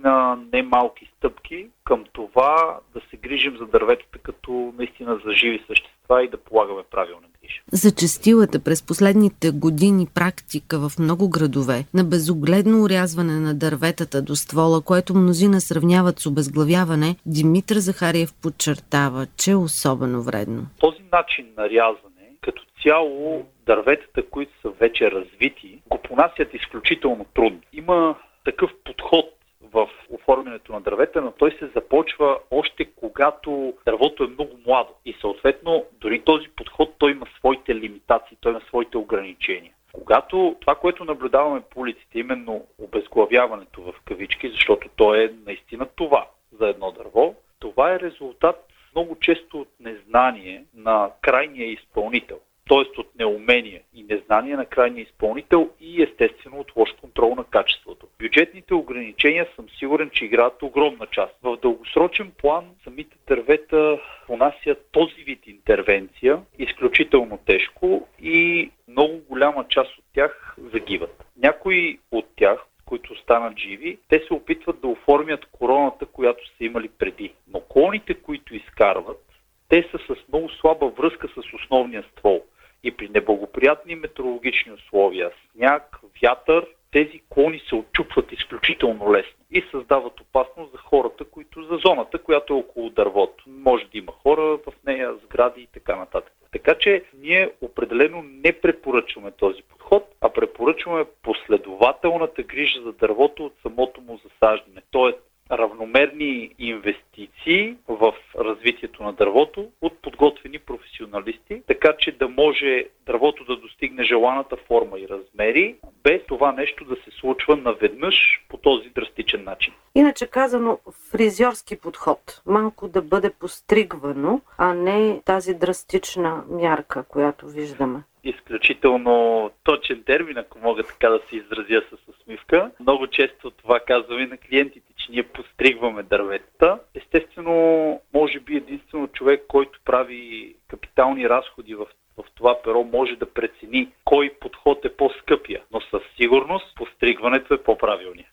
наистина 0.03 0.39
немалки 0.53 1.11
стъпки 1.17 1.67
към 1.85 2.05
това 2.13 2.79
да 2.95 3.01
се 3.11 3.17
грижим 3.17 3.57
за 3.59 3.67
дърветата 3.67 4.19
като 4.19 4.73
наистина 4.79 5.21
за 5.27 5.33
живи 5.33 5.65
същества 5.69 6.25
и 6.25 6.29
да 6.29 6.37
полагаме 6.37 6.83
правилна 6.91 7.27
грижа. 7.43 7.61
Зачастилата 7.73 8.65
през 8.65 8.87
последните 8.87 9.51
години 9.51 10.07
практика 10.15 10.89
в 10.89 10.99
много 10.99 11.31
градове 11.31 11.85
на 11.95 12.05
безогледно 12.05 12.83
урязване 12.83 13.41
на 13.41 13.55
дърветата 13.55 14.23
до 14.23 14.37
ствола, 14.37 14.81
което 14.85 15.15
мнозина 15.15 15.61
сравняват 15.61 16.19
с 16.19 16.27
обезглавяване, 16.27 17.17
Димитър 17.27 17.77
Захариев 17.77 18.31
подчертава, 18.43 19.27
че 19.37 19.51
е 19.51 19.57
особено 19.57 20.23
вредно. 20.23 20.67
Този 20.81 21.03
начин 21.13 21.47
на 21.57 21.65
рязване 21.65 22.13
като 22.41 22.63
цяло 22.83 23.47
дърветата, 23.67 24.23
които 24.31 24.53
са 24.63 24.71
вече 24.71 25.11
развити, 25.11 25.83
го 25.91 25.99
понасят 25.99 26.55
изключително 26.55 27.27
трудно. 27.35 27.61
Има 27.73 28.15
такъв 28.45 28.71
подход 28.85 29.25
в 29.73 29.89
оформянето 30.11 30.73
на 30.73 30.81
дървета, 30.81 31.21
но 31.21 31.33
той 31.33 31.51
се 31.51 31.67
започва 31.67 32.39
още 32.51 32.85
когато 32.85 33.75
дървото 33.87 34.25
е 34.25 34.27
много 34.27 34.59
младо. 34.67 34.91
И 35.05 35.17
съответно, 35.21 35.85
дори 35.93 36.21
този 36.21 36.49
подход, 36.49 36.95
той 36.99 37.11
има 37.11 37.27
своите 37.39 37.75
лимитации, 37.75 38.37
той 38.41 38.53
има 38.53 38.61
своите 38.61 38.99
ограничения. 38.99 39.73
Когато 39.93 40.57
това, 40.61 40.75
което 40.75 41.05
наблюдаваме 41.05 41.61
по 41.61 41.81
улиците, 41.81 42.19
именно 42.19 42.67
обезглавяването 42.79 43.83
в 43.83 43.95
кавички, 44.05 44.51
защото 44.51 44.89
то 44.97 45.15
е 45.15 45.35
наистина 45.47 45.87
това 45.97 46.27
за 46.61 46.69
едно 46.69 46.93
дърво, 46.93 47.35
това 47.59 47.93
е 47.93 48.01
резултат 48.01 48.67
много 48.95 49.17
често 49.21 49.61
от 49.61 49.69
незнание 49.81 50.65
на 50.75 51.11
крайния 51.23 51.73
изпълнител 51.73 52.39
т.е. 52.69 53.01
от 53.01 53.15
неумение 53.19 53.83
и 53.95 54.03
незнание 54.03 54.57
на 54.57 54.67
крайния 54.67 55.03
изпълнител 55.03 55.71
и 55.81 56.03
естествено 56.03 56.61
от 56.61 56.77
лош 56.77 56.91
контрол 57.01 57.35
на 57.35 57.45
качеството. 57.45 58.07
Бюджетните 58.23 58.75
ограничения 58.75 59.49
съм 59.57 59.67
сигурен, 59.79 60.11
че 60.11 60.25
играят 60.25 60.63
огромна 60.63 61.07
част. 61.07 61.35
В 61.43 61.57
дългосрочен 61.57 62.33
план 62.39 62.65
самите 62.85 63.17
дървета 63.29 64.01
понасят 64.27 64.89
този 64.93 65.23
вид 65.27 65.47
интервенция 65.47 66.41
изключително 66.59 67.39
тежко 67.47 68.09
и 68.23 68.71
много 68.89 69.21
голяма 69.29 69.65
част 69.69 69.99
от 69.99 70.05
тях 70.15 70.57
загиват. 70.73 71.25
Някои 71.37 71.99
от 72.11 72.27
тях, 72.37 72.59
които 72.85 73.17
станат 73.17 73.59
живи, 73.59 73.99
те 74.09 74.25
се 74.27 74.35
опитват 74.35 74.81
да 74.81 74.89
оформят 74.89 75.47
короната, 75.53 76.07
която 76.07 76.47
са 76.47 76.65
имали 76.65 76.89
преди. 76.99 77.35
Но 77.53 77.61
клоните, 77.61 78.15
които 78.15 78.57
изкарват, 78.57 79.25
те 79.69 79.89
са 79.91 79.99
с 79.99 80.29
много 80.29 80.49
слаба 80.49 80.87
връзка 80.87 81.29
с 81.29 81.55
основния 81.55 82.05
ствол 82.13 82.45
и 82.85 82.97
при 82.97 83.09
неблагоприятни 83.09 83.95
метеорологични 83.95 84.73
условия, 84.73 85.31
сняг, 85.55 85.99
вятър, 86.23 86.67
тези 86.93 87.23
клони 87.29 87.63
се 87.69 87.75
отчупват 87.75 88.33
изключително 88.33 89.13
лесно 89.13 89.45
и 89.51 89.65
създават 89.71 90.21
опасност 90.21 90.73
за 90.73 90.79
хората, 90.79 91.25
които 91.25 91.63
за 91.63 91.77
зоната, 91.77 92.19
която 92.19 92.53
е 92.53 92.57
около 92.57 92.91
дървото. 92.91 93.45
Може 93.47 93.85
да 93.85 93.99
има 93.99 94.13
хора 94.13 94.43
в 94.43 94.73
нея, 94.87 95.15
сгради 95.25 95.61
и 95.61 95.67
така 95.67 95.97
нататък. 95.97 96.33
Така 96.53 96.75
че 96.75 97.05
ние 97.15 97.51
определено 97.61 98.23
не 98.23 98.53
препоръчваме 98.61 99.31
този 99.31 99.63
подход, 99.63 100.09
а 100.21 100.29
препоръчваме 100.29 101.05
последователната 101.23 102.43
грижа 102.43 102.83
за 102.83 102.93
дървото 102.93 103.45
от 103.45 103.55
самото 103.63 104.01
му 104.01 104.21
засаждане. 104.25 104.83
Тоест 104.91 105.19
равномерни 105.51 106.55
инвестиции 106.59 107.77
в 107.89 108.15
развитието 108.39 109.03
на 109.03 109.13
дървото 109.13 109.69
от 109.83 109.99
подготвени 110.03 110.59
професионалисти, 110.59 111.63
така 111.67 111.97
че 111.99 112.13
да 112.13 112.29
може 112.29 112.85
дървото 113.07 113.45
да 113.45 113.57
достигне 113.57 114.05
желаната 114.05 114.57
форма 114.57 114.99
и 114.99 115.09
размери, 115.09 115.77
без 116.05 116.21
това 116.29 116.53
нещо 116.53 116.85
да 116.85 116.97
се 116.97 117.11
случва 117.21 117.57
наведнъж 117.57 118.45
по 118.49 118.57
този 118.57 118.89
драстичен 118.89 119.45
начин. 119.45 119.73
Иначе 119.95 120.27
казано, 120.27 120.79
фризьорски 121.11 121.77
подход. 121.77 122.43
Малко 122.47 122.89
да 122.89 123.03
бъде 123.03 123.31
постригвано, 123.31 124.41
а 124.59 124.75
не 124.75 125.21
тази 125.25 125.55
драстична 125.55 126.45
мярка, 126.51 127.05
която 127.09 127.47
виждаме 127.47 128.03
изключително 128.25 129.51
точен 129.65 130.03
термин, 130.03 130.39
ако 130.39 130.59
мога 130.59 130.83
така 130.83 131.09
да 131.09 131.21
се 131.31 131.37
изразя 131.37 131.83
с 131.91 132.09
усмивка. 132.09 132.71
Много 132.81 133.07
често 133.07 133.51
това 133.51 133.81
казваме 133.81 134.27
на 134.27 134.37
клиентите, 134.37 134.93
че 134.97 135.13
ние 135.13 135.23
постригваме 135.23 136.03
дърветата. 136.03 136.81
Естествено, 136.95 138.01
може 138.15 138.41
би 138.41 138.57
единствено 138.57 139.09
човек, 139.09 139.45
който 139.49 139.81
прави 139.85 140.55
капитални 140.69 141.29
разходи 141.29 141.75
в 141.75 141.87
в 142.17 142.25
това 142.35 142.63
перо 142.63 142.85
може 142.85 143.17
да 143.17 143.33
прецени 143.33 143.89
кой 144.05 144.31
подход 144.41 144.85
е 144.85 144.97
по-скъпия, 144.97 145.63
но 145.73 145.81
със 145.81 146.03
сигурност 146.17 146.77
постригването 146.77 147.55
е 147.55 147.63
по-правилния. 147.63 148.27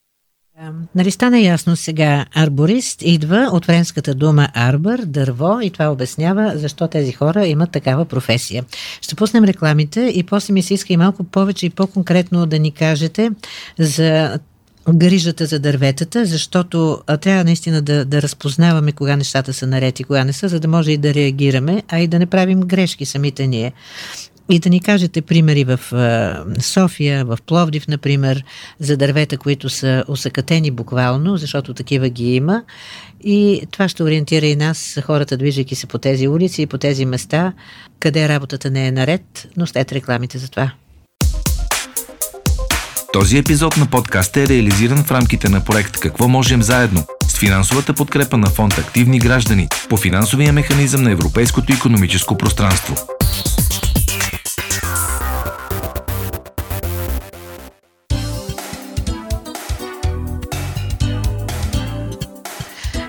Нали 0.95 1.12
стана 1.12 1.39
ясно 1.39 1.76
сега, 1.76 2.26
арборист 2.36 3.02
идва 3.02 3.50
от 3.52 3.65
френската 3.65 4.15
дума 4.15 4.50
арбър, 4.54 5.02
дърво 5.06 5.62
и 5.62 5.69
това 5.69 5.91
обяснява 5.91 6.52
защо 6.56 6.88
тези 6.88 7.12
хора 7.12 7.48
имат 7.48 7.72
такава 7.72 8.06
професия. 8.06 8.65
Ще 9.02 9.15
пуснем 9.15 9.43
рекламите 9.43 10.12
и 10.15 10.24
после 10.24 10.54
ми 10.54 10.62
се 10.62 10.74
иска 10.74 10.93
и 10.93 10.98
малко 10.98 11.24
повече 11.24 11.65
и 11.65 11.69
по-конкретно 11.69 12.45
да 12.45 12.60
ни 12.60 12.72
кажете 12.72 13.32
за 13.80 14.39
грижата 14.93 15.45
за 15.45 15.60
дърветата, 15.60 16.26
защото 16.26 17.02
трябва 17.22 17.43
наистина 17.43 17.82
да, 17.82 18.06
да 18.06 18.22
разпознаваме 18.22 18.91
кога 18.91 19.15
нещата 19.15 19.54
са 19.54 19.67
наред 19.67 20.00
и 20.00 20.04
кога 20.04 20.24
не 20.24 20.34
са, 20.34 20.50
за 20.50 20.60
да 20.60 20.67
може 20.67 20.91
и 20.91 20.98
да 20.98 21.13
реагираме, 21.13 21.84
а 21.88 22.00
и 22.00 22.08
да 22.08 22.19
не 22.19 22.26
правим 22.26 22.60
грешки 22.60 23.06
самите 23.06 23.48
ние. 23.48 23.74
И 24.50 24.60
да 24.60 24.70
ни 24.70 24.82
кажете 24.82 25.22
примери 25.22 25.64
в 25.64 25.80
София, 26.62 27.26
в 27.26 27.38
Пловдив, 27.46 27.88
например, 27.88 28.44
за 28.80 28.98
дървета, 28.98 29.38
които 29.38 29.70
са 29.70 30.04
усъкатени 30.08 30.72
буквално, 30.72 31.38
защото 31.38 31.74
такива 31.74 32.10
ги 32.10 32.36
има. 32.36 32.64
И 33.24 33.62
това 33.72 33.88
ще 33.88 34.04
ориентира 34.04 34.46
и 34.46 34.56
нас, 34.56 35.00
хората, 35.06 35.38
движейки 35.38 35.76
се 35.76 35.88
по 35.88 35.98
тези 35.98 36.28
улици 36.28 36.62
и 36.62 36.68
по 36.68 36.78
тези 36.78 37.06
места, 37.06 37.54
къде 38.00 38.30
работата 38.30 38.70
не 38.70 38.88
е 38.88 38.92
наред, 38.92 39.48
но 39.58 39.68
след 39.68 39.92
рекламите 39.92 40.38
за 40.38 40.50
това. 40.50 40.72
Този 43.14 43.38
епизод 43.38 43.78
на 43.78 43.86
подкаст 43.86 44.38
е 44.38 44.48
реализиран 44.48 45.04
в 45.04 45.12
рамките 45.12 45.50
на 45.50 45.64
проект 45.64 46.00
Какво 46.00 46.28
можем 46.28 46.62
заедно 46.62 47.04
с 47.28 47.40
финансовата 47.40 47.94
подкрепа 47.94 48.38
на 48.38 48.48
фонд 48.48 48.78
Активни 48.78 49.20
граждани 49.20 49.68
по 49.90 49.98
финансовия 49.98 50.54
механизъм 50.54 51.04
на 51.04 51.12
Европейското 51.12 51.74
економическо 51.74 52.38
пространство. 52.38 53.18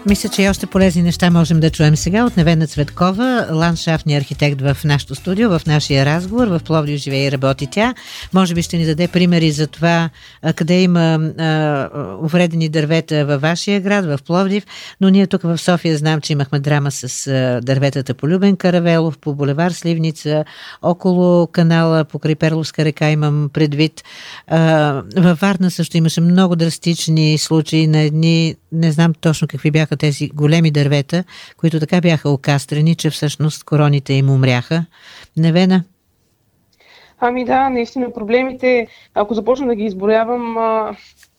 Мисля, 0.06 0.28
че 0.28 0.42
и 0.42 0.48
още 0.48 0.66
полезни 0.66 1.02
неща 1.02 1.30
можем 1.30 1.60
да 1.60 1.70
чуем 1.70 1.96
сега 1.96 2.24
от 2.24 2.36
Невена 2.36 2.66
Цветкова, 2.66 3.46
ландшафтния 3.52 4.18
архитект 4.18 4.60
в 4.60 4.76
нашото 4.84 5.14
студио, 5.14 5.58
в 5.58 5.66
нашия 5.66 6.06
разговор. 6.06 6.46
В 6.46 6.60
Пловдив 6.64 7.00
живее 7.00 7.26
и 7.26 7.32
работи 7.32 7.68
тя. 7.70 7.94
Може 8.34 8.54
би 8.54 8.62
ще 8.62 8.76
ни 8.76 8.86
даде 8.86 9.08
примери 9.08 9.50
за 9.50 9.66
това 9.66 10.10
къде 10.56 10.82
има 10.82 11.30
увредени 12.22 12.68
дървета 12.68 13.26
във 13.26 13.40
вашия 13.40 13.80
град, 13.80 14.04
в 14.04 14.18
Пловдив. 14.26 14.66
Но 15.00 15.08
ние 15.08 15.26
тук 15.26 15.42
в 15.42 15.58
София 15.58 15.98
знам, 15.98 16.20
че 16.20 16.32
имахме 16.32 16.60
драма 16.60 16.90
с 16.90 17.26
а, 17.26 17.60
дърветата 17.62 18.14
по 18.14 18.28
Любен 18.28 18.56
Каравелов, 18.56 19.18
по 19.18 19.34
булевар 19.34 19.70
Сливница, 19.70 20.44
около 20.82 21.46
канала 21.46 22.04
покрай 22.04 22.34
Перловска 22.34 22.84
река 22.84 23.10
имам 23.10 23.50
предвид. 23.52 24.04
Във 25.16 25.40
Варна 25.40 25.70
също 25.70 25.96
имаше 25.96 26.20
много 26.20 26.56
драстични 26.56 27.38
случаи 27.38 27.86
на 27.86 27.98
едни, 27.98 28.54
не 28.72 28.92
знам 28.92 29.14
точно 29.20 29.48
какви 29.48 29.70
бяха 29.70 29.89
тези 29.96 30.28
големи 30.28 30.70
дървета, 30.70 31.24
които 31.56 31.80
така 31.80 32.00
бяха 32.00 32.30
окастрени, 32.30 32.94
че 32.94 33.10
всъщност 33.10 33.64
короните 33.64 34.12
им 34.12 34.30
умряха. 34.30 34.84
Невена? 35.36 35.84
Ами 37.20 37.44
да, 37.44 37.68
наистина 37.68 38.12
проблемите, 38.12 38.86
ако 39.14 39.34
започна 39.34 39.66
да 39.66 39.74
ги 39.74 39.84
изброявам, 39.84 40.56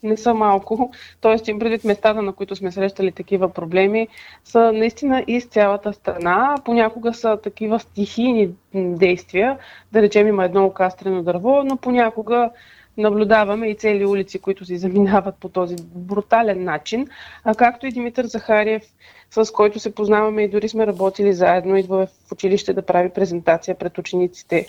не 0.04 0.18
са 0.18 0.34
малко. 0.34 0.92
Тоест, 1.22 1.48
им 1.48 1.60
предвид 1.60 1.84
местата, 1.84 2.22
на 2.22 2.34
които 2.34 2.56
сме 2.56 2.72
срещали 2.72 3.12
такива 3.12 3.54
проблеми, 3.54 4.08
са 4.44 4.72
наистина 4.72 5.24
из 5.28 5.46
цялата 5.46 5.94
страна. 5.94 6.56
Понякога 6.66 7.14
са 7.14 7.38
такива 7.44 7.80
стихийни 7.80 8.50
действия. 8.74 9.58
Да 9.92 10.02
речем, 10.02 10.28
има 10.28 10.46
едно 10.46 10.66
окастрено 10.66 11.24
дърво, 11.24 11.64
но 11.64 11.78
понякога 11.78 12.50
наблюдаваме 12.97 13.67
и 13.67 13.75
цели 13.75 14.06
улици, 14.06 14.39
които 14.39 14.65
си 14.65 14.77
заминават 14.77 15.36
по 15.36 15.49
този 15.49 15.75
брутален 15.95 16.63
начин, 16.63 17.08
а 17.43 17.56
както 17.56 17.88
и 17.88 17.91
Димитър 17.91 18.25
Захариев, 18.25 18.84
с 19.32 19.51
който 19.51 19.80
се 19.80 19.95
познаваме 19.95 20.43
и 20.43 20.49
дори 20.49 20.69
сме 20.69 20.88
работили 20.88 21.34
заедно, 21.34 21.77
идва 21.77 22.06
в 22.06 22.32
училище 22.32 22.73
да 22.73 22.82
прави 22.82 23.10
презентация 23.10 23.75
пред 23.75 23.97
учениците, 23.97 24.67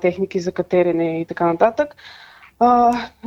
техники 0.00 0.40
за 0.40 0.52
катерене 0.52 1.20
и 1.20 1.24
така 1.24 1.46
нататък. 1.46 1.96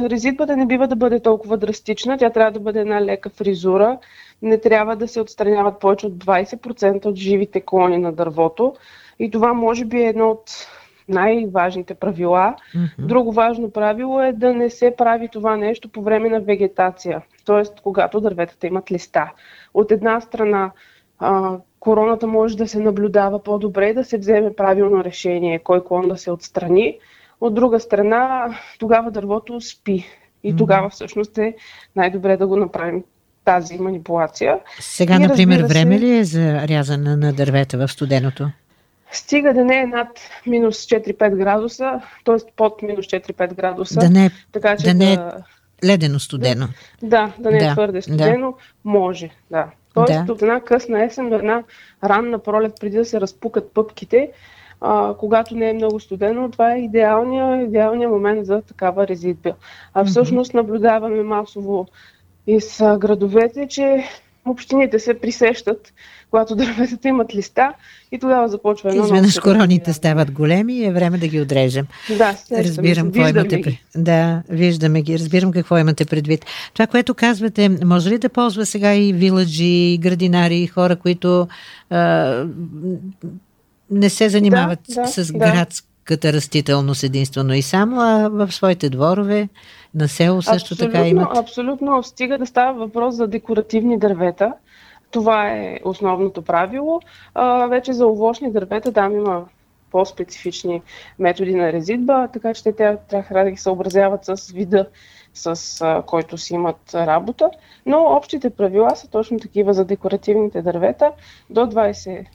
резидбата 0.01 0.57
не 0.57 0.65
бива 0.65 0.88
да 0.88 0.95
бъде 0.95 1.19
толкова 1.19 1.57
драстична, 1.57 2.17
тя 2.17 2.29
трябва 2.29 2.51
да 2.51 2.59
бъде 2.59 2.79
една 2.79 3.01
лека 3.01 3.29
фризура, 3.29 3.97
не 4.41 4.57
трябва 4.57 4.95
да 4.95 5.07
се 5.07 5.21
отстраняват 5.21 5.79
повече 5.79 6.07
от 6.07 6.13
20% 6.13 7.05
от 7.05 7.15
живите 7.15 7.61
клони 7.61 7.97
на 7.97 8.11
дървото. 8.13 8.75
И 9.19 9.31
това 9.31 9.53
може 9.53 9.85
би 9.85 9.97
е 10.01 10.07
едно 10.07 10.29
от 10.29 10.51
най-важните 11.09 11.93
правила. 11.93 12.55
Mm-hmm. 12.75 13.05
Друго 13.05 13.31
важно 13.31 13.71
правило 13.71 14.21
е 14.21 14.33
да 14.33 14.53
не 14.53 14.69
се 14.69 14.93
прави 14.97 15.29
това 15.29 15.57
нещо 15.57 15.89
по 15.89 16.01
време 16.01 16.29
на 16.29 16.39
вегетация. 16.39 17.21
т.е. 17.45 17.81
когато 17.83 18.21
дърветата 18.21 18.67
имат 18.67 18.91
листа. 18.91 19.31
От 19.73 19.91
една 19.91 20.21
страна 20.21 20.71
а, 21.19 21.57
короната 21.79 22.27
може 22.27 22.57
да 22.57 22.67
се 22.67 22.79
наблюдава 22.79 23.43
по-добре, 23.43 23.93
да 23.93 24.03
се 24.03 24.17
вземе 24.17 24.53
правилно 24.53 25.03
решение 25.03 25.59
кой 25.59 25.83
клон 25.83 26.07
да 26.07 26.17
се 26.17 26.31
отстрани. 26.31 26.99
От 27.41 27.53
друга 27.53 27.79
страна, 27.79 28.55
тогава 28.79 29.11
дървото 29.11 29.61
спи. 29.61 30.05
И 30.43 30.55
тогава 30.55 30.89
всъщност 30.89 31.37
е 31.37 31.55
най-добре 31.95 32.37
да 32.37 32.47
го 32.47 32.55
направим 32.55 33.03
тази 33.45 33.77
манипулация. 33.77 34.59
Сега, 34.79 35.15
и, 35.15 35.19
например, 35.19 35.63
време 35.63 35.99
ли 35.99 36.17
е 36.17 36.23
за 36.23 36.67
рязане 36.67 37.15
на 37.15 37.33
дървета 37.33 37.77
в 37.77 37.87
студеното? 37.91 38.49
Стига 39.15 39.54
да 39.54 39.65
не 39.65 39.80
е 39.80 39.86
над 39.86 40.08
минус 40.47 40.78
4-5 40.78 41.38
градуса, 41.38 42.01
т.е. 42.25 42.36
под 42.56 42.82
минус 42.82 43.06
4-5 43.06 43.56
градуса. 43.56 43.99
Да 43.99 44.10
не, 44.10 44.32
така, 44.51 44.78
че 44.78 44.84
да, 44.84 44.91
да 44.91 44.97
не 44.97 45.13
е 45.13 45.17
ледено 45.86 46.19
студено. 46.19 46.67
Да, 47.04 47.34
да 47.39 47.51
не 47.51 47.58
е 47.58 47.60
да, 47.60 47.71
твърде 47.73 48.01
студено, 48.01 48.51
да. 48.51 48.58
може, 48.84 49.30
да. 49.51 49.67
Тоест 49.93 50.25
да. 50.25 50.34
от 50.34 50.41
една 50.41 50.62
късна 50.62 51.04
есен 51.04 51.30
до 51.30 51.36
една 51.36 51.63
ранна 52.04 52.39
пролет, 52.39 52.73
преди 52.82 52.97
да 52.97 53.06
се 53.06 53.21
разпукат 53.21 53.71
пъпките, 53.73 54.32
а, 54.82 55.13
когато 55.13 55.56
не 55.56 55.69
е 55.69 55.73
много 55.73 55.99
студено, 55.99 56.51
това 56.51 56.73
е 56.73 56.80
идеалният, 56.80 57.67
идеалният 57.67 58.12
момент 58.12 58.45
за 58.45 58.62
такава 58.62 59.08
резидбия. 59.08 59.56
А 59.93 60.06
всъщност 60.06 60.54
наблюдаваме 60.54 61.23
масово 61.23 61.88
и 62.47 62.62
с 62.62 62.97
градовете, 62.97 63.67
че 63.67 64.04
общините 64.45 64.99
се 64.99 65.13
присещат, 65.13 65.93
когато 66.31 66.55
дърветата 66.55 67.08
имат 67.08 67.36
листа 67.36 67.73
и 68.12 68.19
тогава 68.19 68.47
започва 68.47 68.89
едно 68.89 69.03
Изведнъж 69.03 69.39
короните 69.39 69.93
стават 69.93 70.31
големи 70.31 70.73
и 70.73 70.86
е 70.86 70.91
време 70.91 71.17
да 71.17 71.27
ги 71.27 71.41
отрежем. 71.41 71.86
Да, 72.17 72.38
разбирам 72.51 73.12
какво 73.12 73.27
имате 73.27 73.62
предвид. 73.62 73.79
Да, 73.95 74.43
виждаме 74.49 75.01
ги, 75.01 75.19
разбирам 75.19 75.51
какво 75.51 75.77
имате 75.77 76.05
предвид. 76.05 76.45
Това, 76.73 76.88
което 76.88 77.13
казвате, 77.13 77.69
може 77.86 78.10
ли 78.10 78.17
да 78.17 78.29
ползва 78.29 78.65
сега 78.65 78.95
и 78.95 79.13
виладжи, 79.13 79.93
и 79.93 79.97
градинари, 79.97 80.58
и 80.58 80.67
хора, 80.67 80.95
които 80.95 81.47
а, 81.89 82.45
не 83.91 84.10
се 84.10 84.29
занимават 84.29 84.79
да, 84.89 85.01
да, 85.01 85.08
с 85.08 85.31
градската 85.31 86.34
растителност 86.34 87.03
единствено 87.03 87.53
и 87.53 87.62
само, 87.62 88.01
а 88.01 88.29
в 88.29 88.51
своите 88.51 88.89
дворове 88.89 89.49
на 89.95 90.08
село 90.08 90.41
също 90.41 90.73
абсолютно, 90.73 90.93
така 90.93 91.08
имат. 91.08 91.38
Абсолютно, 91.38 92.03
стига 92.03 92.38
да 92.38 92.45
става 92.45 92.73
въпрос 92.73 93.15
за 93.15 93.27
декоративни 93.27 93.99
дървета. 93.99 94.53
Това 95.12 95.49
е 95.49 95.79
основното 95.84 96.41
правило. 96.41 97.01
А, 97.34 97.67
вече 97.67 97.93
за 97.93 98.08
овощни 98.08 98.51
дървета 98.51 98.93
там 98.93 99.15
има 99.15 99.45
по-специфични 99.91 100.81
методи 101.19 101.55
на 101.55 101.73
резидба, 101.73 102.27
така 102.27 102.53
че 102.53 102.63
те 102.63 102.97
трябва 103.10 103.43
да 103.43 103.51
ги 103.51 103.58
съобразяват 103.58 104.25
с 104.25 104.51
вида, 104.51 104.86
с 105.34 105.81
а, 105.81 106.01
който 106.01 106.38
си 106.38 106.53
имат 106.53 106.93
работа. 106.93 107.49
Но 107.86 108.01
общите 108.01 108.49
правила 108.49 108.95
са 108.95 109.08
точно 109.08 109.39
такива 109.39 109.73
за 109.73 109.86
декоративните 109.86 110.62
дървета 110.62 111.12
до 111.49 111.62
20 111.62 112.25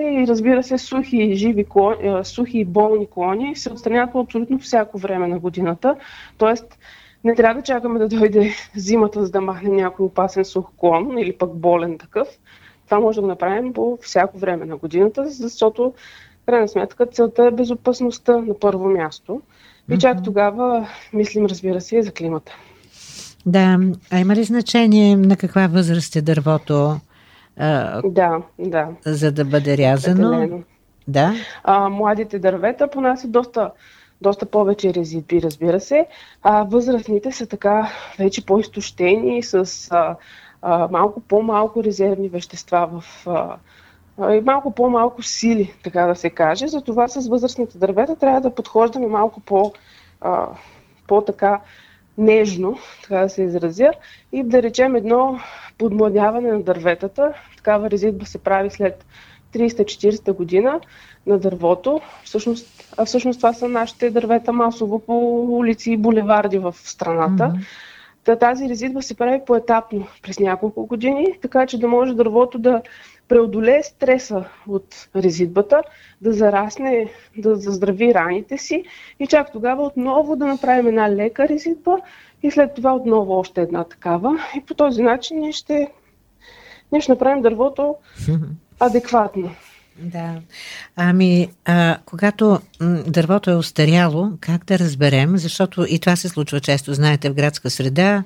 и 0.00 0.26
разбира 0.28 0.62
се 0.62 0.78
сухи 0.78 1.16
и 1.16 1.36
живи 1.36 1.64
клони, 1.64 2.24
сухи 2.24 2.58
и 2.58 2.64
болни 2.64 3.06
клони 3.10 3.56
се 3.56 3.72
отстраняват 3.72 4.12
по 4.12 4.20
абсолютно 4.20 4.58
всяко 4.58 4.98
време 4.98 5.28
на 5.28 5.38
годината. 5.38 5.96
Тоест 6.38 6.78
не 7.24 7.34
трябва 7.34 7.60
да 7.60 7.64
чакаме 7.64 7.98
да 7.98 8.08
дойде 8.08 8.54
зимата, 8.76 9.24
за 9.24 9.30
да 9.30 9.40
махнем 9.40 9.76
някой 9.76 10.06
опасен 10.06 10.44
сух 10.44 10.66
клон 10.76 11.18
или 11.18 11.32
пък 11.32 11.54
болен 11.54 11.98
такъв. 11.98 12.28
Това 12.84 13.00
може 13.00 13.14
да 13.14 13.20
го 13.20 13.26
направим 13.26 13.72
по 13.72 13.98
всяко 14.02 14.38
време 14.38 14.64
на 14.64 14.76
годината, 14.76 15.28
защото 15.28 15.92
в 16.42 16.46
крайна 16.46 16.68
сметка 16.68 17.06
целта 17.06 17.44
е 17.44 17.50
безопасността 17.50 18.36
на 18.36 18.58
първо 18.58 18.88
място. 18.88 19.40
И 19.90 19.98
чак 19.98 20.22
тогава 20.24 20.88
мислим, 21.12 21.46
разбира 21.46 21.80
се, 21.80 21.96
и 21.96 22.02
за 22.02 22.12
климата. 22.12 22.52
Да, 23.46 23.78
а 24.10 24.18
има 24.18 24.36
ли 24.36 24.44
значение 24.44 25.16
на 25.16 25.36
каква 25.36 25.66
възраст 25.66 26.16
е 26.16 26.22
дървото? 26.22 27.00
А, 27.56 28.02
да, 28.04 28.42
да. 28.58 28.88
За 29.04 29.32
да 29.32 29.44
бъде 29.44 29.76
рязано. 29.78 30.28
Определено. 30.28 30.62
Да. 31.08 31.34
А, 31.64 31.88
младите 31.88 32.38
дървета 32.38 32.88
понасят 32.88 33.32
доста, 33.32 33.70
доста 34.20 34.46
повече 34.46 34.94
резидби, 34.94 35.42
разбира 35.42 35.80
се. 35.80 36.06
А 36.42 36.62
възрастните 36.62 37.32
са 37.32 37.46
така 37.46 37.92
вече 38.18 38.46
по-изтощени, 38.46 39.42
с 39.42 39.88
а, 39.90 40.16
а, 40.62 40.88
малко 40.90 41.20
по-малко 41.20 41.84
резервни 41.84 42.28
вещества 42.28 42.90
в. 42.92 43.26
А, 43.26 43.56
и 44.34 44.40
малко 44.40 44.70
по-малко 44.70 45.22
сили, 45.22 45.74
така 45.84 46.06
да 46.06 46.14
се 46.14 46.30
каже. 46.30 46.68
Затова 46.68 47.08
с 47.08 47.28
възрастните 47.28 47.78
дървета 47.78 48.16
трябва 48.16 48.40
да 48.40 48.54
подхождаме 48.54 49.06
малко 49.06 49.40
по, 49.40 49.72
а, 50.20 50.48
по-така 51.08 51.60
нежно, 52.18 52.78
така 53.02 53.20
да 53.20 53.28
се 53.28 53.42
изразя, 53.42 53.90
и 54.32 54.42
да 54.42 54.62
речем 54.62 54.96
едно 54.96 55.38
подмладяване 55.78 56.52
на 56.52 56.62
дърветата. 56.62 57.32
Такава 57.56 57.90
резидба 57.90 58.26
се 58.26 58.38
прави 58.38 58.70
след 58.70 59.04
340 59.54 60.32
година 60.32 60.80
на 61.26 61.38
дървото. 61.38 62.00
Всъщност, 62.24 62.94
а 62.96 63.04
всъщност 63.04 63.38
това 63.38 63.52
са 63.52 63.68
нашите 63.68 64.10
дървета 64.10 64.52
масово 64.52 64.98
по 64.98 65.44
улици 65.58 65.92
и 65.92 65.96
булеварди 65.96 66.58
в 66.58 66.74
страната. 66.78 67.52
Mm-hmm. 68.24 68.40
Тази 68.40 68.68
резидба 68.68 69.02
се 69.02 69.16
прави 69.16 69.40
поетапно 69.46 70.06
през 70.22 70.38
няколко 70.38 70.86
години, 70.86 71.26
така 71.42 71.66
че 71.66 71.80
да 71.80 71.88
може 71.88 72.14
дървото 72.14 72.58
да 72.58 72.82
преодолее 73.28 73.82
стреса 73.82 74.44
от 74.68 75.08
резидбата, 75.16 75.82
да 76.20 76.32
зарасне, 76.32 77.10
да 77.38 77.56
заздрави 77.56 78.14
раните 78.14 78.58
си 78.58 78.84
и 79.20 79.26
чак 79.26 79.52
тогава 79.52 79.82
отново 79.82 80.36
да 80.36 80.46
направим 80.46 80.86
една 80.86 81.10
лека 81.10 81.48
резидба 81.48 81.96
и 82.42 82.50
след 82.50 82.74
това 82.74 82.94
отново 82.94 83.32
още 83.32 83.62
една 83.62 83.84
такава. 83.84 84.38
И 84.56 84.60
по 84.60 84.74
този 84.74 85.02
начин 85.02 85.38
ние 85.38 85.52
ще, 85.52 85.88
ние 86.92 87.00
ще 87.00 87.12
направим 87.12 87.42
дървото 87.42 87.94
адекватно. 88.80 89.50
Да. 89.98 90.40
Ами, 90.96 91.48
а, 91.64 91.98
когато 92.06 92.60
дървото 93.06 93.50
е 93.50 93.56
устаряло, 93.56 94.32
как 94.40 94.64
да 94.64 94.78
разберем? 94.78 95.36
Защото 95.36 95.86
и 95.88 95.98
това 95.98 96.16
се 96.16 96.28
случва 96.28 96.60
често, 96.60 96.94
знаете, 96.94 97.30
в 97.30 97.34
градска 97.34 97.70
среда. 97.70 98.24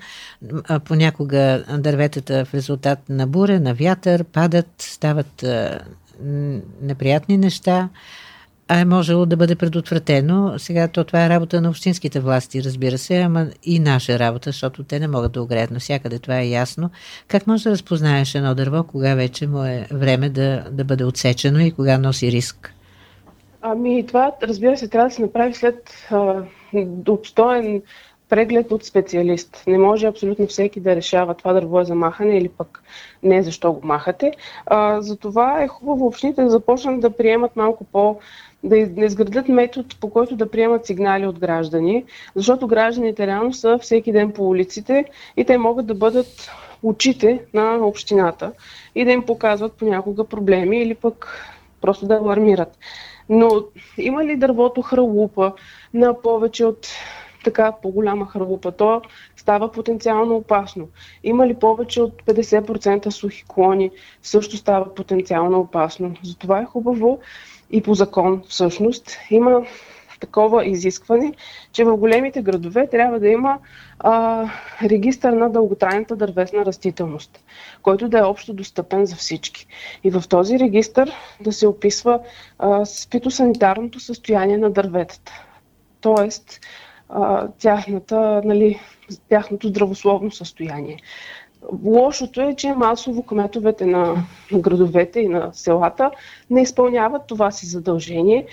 А, 0.65 0.79
понякога 0.79 1.65
дърветата 1.79 2.45
в 2.45 2.55
резултат 2.55 2.99
на 3.09 3.27
буря, 3.27 3.61
на 3.61 3.75
вятър 3.75 4.25
падат, 4.25 4.69
стават 4.79 5.43
а, 5.43 5.81
неприятни 6.83 7.37
неща 7.37 7.89
а 8.69 8.81
е 8.81 8.85
можело 8.85 9.27
да 9.27 9.37
бъде 9.37 9.55
предотвратено. 9.55 10.55
Сега 10.59 10.89
то 10.89 11.05
това 11.05 11.25
е 11.25 11.29
работа 11.29 11.61
на 11.61 11.69
общинските 11.69 12.21
власти, 12.21 12.65
разбира 12.65 12.99
се, 12.99 13.21
ама 13.21 13.47
и 13.65 13.79
наша 13.79 14.19
работа, 14.19 14.51
защото 14.51 14.85
те 14.85 15.01
не 15.01 15.09
могат 15.09 15.33
да 15.33 15.43
огреят 15.43 15.71
навсякъде, 15.71 16.19
това 16.19 16.39
е 16.39 16.49
ясно. 16.49 16.91
Как 17.29 17.47
може 17.47 17.65
да 17.65 17.71
разпознаеш 17.71 18.35
едно 18.35 18.55
дърво, 18.55 18.85
кога 18.85 19.15
вече 19.15 19.47
му 19.47 19.65
е 19.65 19.87
време 19.91 20.29
да, 20.29 20.65
да 20.71 20.85
бъде 20.85 21.05
отсечено 21.05 21.61
и 21.61 21.71
кога 21.71 21.99
носи 21.99 22.33
риск? 22.33 22.75
Ами 23.63 24.07
това, 24.07 24.33
разбира 24.43 24.77
се, 24.77 24.89
трябва 24.89 25.09
да 25.09 25.15
се 25.15 25.23
направи 25.23 25.55
след 25.55 25.91
а, 26.11 26.43
обстоен 27.09 27.83
преглед 28.29 28.73
от 28.73 28.85
специалист. 28.85 29.65
Не 29.67 29.79
може 29.79 30.07
абсолютно 30.07 30.47
всеки 30.47 30.81
да 30.81 30.97
решава 30.97 31.35
това 31.35 31.53
дърво 31.53 31.81
е 31.81 31.85
за 31.85 31.95
махане 31.95 32.39
или 32.39 32.49
пък 32.49 32.83
не 33.23 33.43
защо 33.43 33.73
го 33.73 33.87
махате. 33.87 34.33
А, 34.67 35.01
затова 35.01 35.63
е 35.63 35.69
хубаво 35.69 36.07
общините 36.07 36.43
да 36.43 36.51
започнат 36.51 37.01
да 37.01 37.11
приемат 37.11 37.57
малко 37.57 37.85
по- 37.85 38.19
да 38.65 38.79
изградят 38.79 39.49
метод, 39.49 39.89
по 40.01 40.11
който 40.11 40.37
да 40.37 40.51
приемат 40.51 40.87
сигнали 40.87 41.27
от 41.27 41.39
граждани, 41.39 42.05
защото 42.35 42.67
гражданите 42.67 43.27
реално 43.27 43.53
са 43.53 43.79
всеки 43.79 44.13
ден 44.13 44.33
по 44.33 44.49
улиците 44.49 45.05
и 45.37 45.45
те 45.45 45.59
могат 45.59 45.87
да 45.87 45.95
бъдат 45.95 46.51
очите 46.83 47.45
на 47.55 47.87
общината 47.87 48.53
и 48.95 49.05
да 49.05 49.11
им 49.11 49.27
показват 49.27 49.73
понякога 49.73 50.25
проблеми 50.25 50.83
или 50.83 50.95
пък 50.95 51.45
просто 51.81 52.07
да 52.07 52.15
алармират. 52.15 52.79
Но 53.29 53.49
има 53.99 54.25
ли 54.25 54.37
дървото 54.37 54.83
хралупа 54.83 55.53
на 55.95 56.21
повече 56.23 56.65
от 56.65 56.89
така 57.45 57.73
по-голяма 57.83 58.27
хралупа, 58.27 58.73
то 58.73 59.03
става 59.37 59.73
потенциално 59.73 60.37
опасно. 60.37 60.89
Има 61.25 61.47
ли 61.47 61.55
повече 61.55 62.03
от 62.03 62.23
50% 62.23 63.11
сухи 63.11 63.45
клони, 63.49 63.91
също 64.23 64.57
става 64.57 64.95
потенциално 64.95 65.61
опасно. 65.61 66.15
Затова 66.23 66.61
е 66.61 66.65
хубаво 66.65 67.21
и 67.71 67.83
по 67.83 67.95
закон 67.95 68.43
всъщност 68.49 69.19
има 69.31 69.67
такова 70.21 70.67
изискване, 70.67 71.33
че 71.73 71.85
в 71.85 71.97
големите 71.97 72.43
градове 72.43 72.87
трябва 72.87 73.21
да 73.21 73.29
има 73.29 73.59
а, 73.99 74.45
регистър 74.83 75.33
на 75.33 75.51
дълготрайната 75.51 76.17
дървесна 76.17 76.65
растителност, 76.65 77.45
който 77.83 78.09
да 78.09 78.19
е 78.19 78.23
общо 78.23 78.55
достъпен 78.55 79.07
за 79.07 79.17
всички. 79.17 79.67
И 80.05 80.11
в 80.11 80.25
този 80.29 80.59
регистър 80.59 81.13
да 81.41 81.53
се 81.53 81.67
описва 81.67 82.21
а, 82.59 82.85
фитосанитарното 83.11 84.01
състояние 84.01 84.59
на 84.59 84.71
дърветата. 84.71 85.33
А, 87.09 87.49
тяхната, 87.49 88.43
нали, 88.45 88.81
тяхното 89.29 89.69
здравословно 89.69 90.31
състояние. 90.31 90.97
Лошото 91.85 92.41
е, 92.41 92.55
че 92.55 92.73
масово 92.73 93.23
кметовете 93.23 93.87
на 93.87 94.15
градовете 94.53 95.21
и 95.21 95.29
на 95.29 95.51
селата 95.53 96.11
не 96.51 96.63
изпълняват 96.63 97.23
това 97.27 97.51
си 97.51 97.67
задължение 97.67 98.47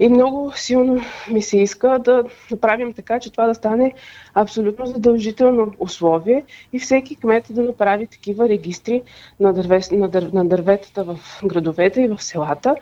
И 0.00 0.08
много 0.08 0.52
силно 0.54 1.00
ми 1.30 1.42
се 1.42 1.58
иска 1.58 1.98
да 1.98 2.24
направим 2.50 2.92
така, 2.92 3.20
че 3.20 3.32
това 3.32 3.46
да 3.46 3.54
стане 3.54 3.92
абсолютно 4.34 4.86
задължително 4.86 5.72
условие 5.78 6.44
и 6.72 6.78
всеки 6.78 7.16
кмет 7.16 7.44
да 7.50 7.62
направи 7.62 8.06
такива 8.06 8.48
регистри 8.48 9.02
на, 9.40 9.52
дърве, 9.52 9.80
на, 9.92 10.08
дър, 10.08 10.30
на 10.32 10.44
дърветата 10.44 11.04
в 11.04 11.18
градовете 11.44 12.00
и 12.00 12.08
в 12.08 12.22
селата. 12.22 12.76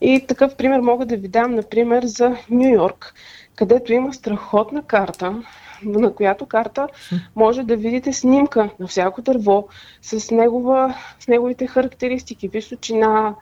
И 0.00 0.24
такъв 0.28 0.56
пример 0.56 0.80
мога 0.80 1.06
да 1.06 1.16
ви 1.16 1.28
дам, 1.28 1.54
например, 1.54 2.02
за 2.04 2.36
Нью 2.50 2.74
Йорк, 2.74 3.14
където 3.58 3.92
има 3.92 4.14
страхотна 4.14 4.82
карта, 4.82 5.42
на 5.84 6.14
която 6.14 6.46
карта 6.46 6.88
може 7.36 7.62
да 7.62 7.76
видите 7.76 8.12
снимка 8.12 8.70
на 8.78 8.86
всяко 8.86 9.22
дърво 9.22 9.68
с, 10.02 10.30
негова, 10.30 10.94
с 11.20 11.28
неговите 11.28 11.66
характеристики, 11.66 12.48
височина, 12.48 13.34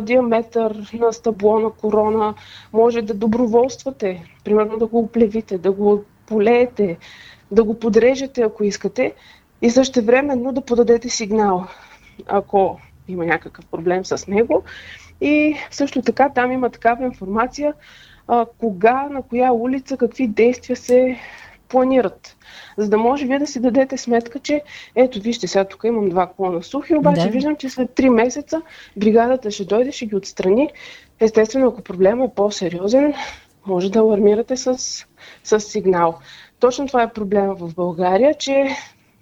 диаметър 0.00 0.90
на 0.92 1.12
стъбло, 1.12 1.58
на 1.58 1.70
корона. 1.70 2.34
Може 2.72 3.02
да 3.02 3.14
доброволствате, 3.14 4.24
примерно 4.44 4.78
да 4.78 4.86
го 4.86 4.98
оплевите, 4.98 5.58
да 5.58 5.72
го 5.72 6.04
полеете, 6.26 6.98
да 7.50 7.64
го 7.64 7.78
подрежете, 7.78 8.42
ако 8.42 8.64
искате, 8.64 9.14
и 9.62 9.70
също 9.70 10.02
времено 10.02 10.52
да 10.52 10.60
подадете 10.60 11.08
сигнал, 11.08 11.66
ако 12.26 12.80
има 13.08 13.26
някакъв 13.26 13.66
проблем 13.66 14.04
с 14.04 14.26
него. 14.26 14.62
И 15.20 15.56
също 15.70 16.02
така 16.02 16.28
там 16.28 16.52
има 16.52 16.70
такава 16.70 17.04
информация, 17.04 17.74
а, 18.30 18.46
кога, 18.58 19.08
на 19.10 19.22
коя 19.22 19.52
улица, 19.52 19.96
какви 19.96 20.26
действия 20.26 20.76
се 20.76 21.16
планират. 21.68 22.36
За 22.76 22.88
да 22.88 22.98
може 22.98 23.26
вие 23.26 23.38
да 23.38 23.46
си 23.46 23.60
дадете 23.60 23.96
сметка, 23.96 24.38
че 24.38 24.62
ето 24.94 25.20
вижте, 25.20 25.48
сега 25.48 25.64
тук 25.64 25.84
имам 25.84 26.08
два 26.08 26.30
клона 26.36 26.62
сухи, 26.62 26.94
обаче 26.94 27.22
да. 27.22 27.28
виждам, 27.28 27.56
че 27.56 27.70
след 27.70 27.90
3 27.90 28.08
месеца 28.08 28.62
бригадата 28.96 29.50
ще 29.50 29.64
дойде, 29.64 29.92
ще 29.92 30.06
ги 30.06 30.16
отстрани. 30.16 30.70
Естествено, 31.20 31.66
ако 31.68 31.82
проблемът 31.82 32.30
е 32.30 32.34
по-сериозен, 32.34 33.14
може 33.66 33.90
да 33.90 33.98
алармирате 33.98 34.56
с, 34.56 34.78
с 35.44 35.60
сигнал. 35.60 36.18
Точно 36.60 36.86
това 36.86 37.02
е 37.02 37.12
проблема 37.12 37.54
в 37.54 37.74
България, 37.74 38.34
че 38.34 38.68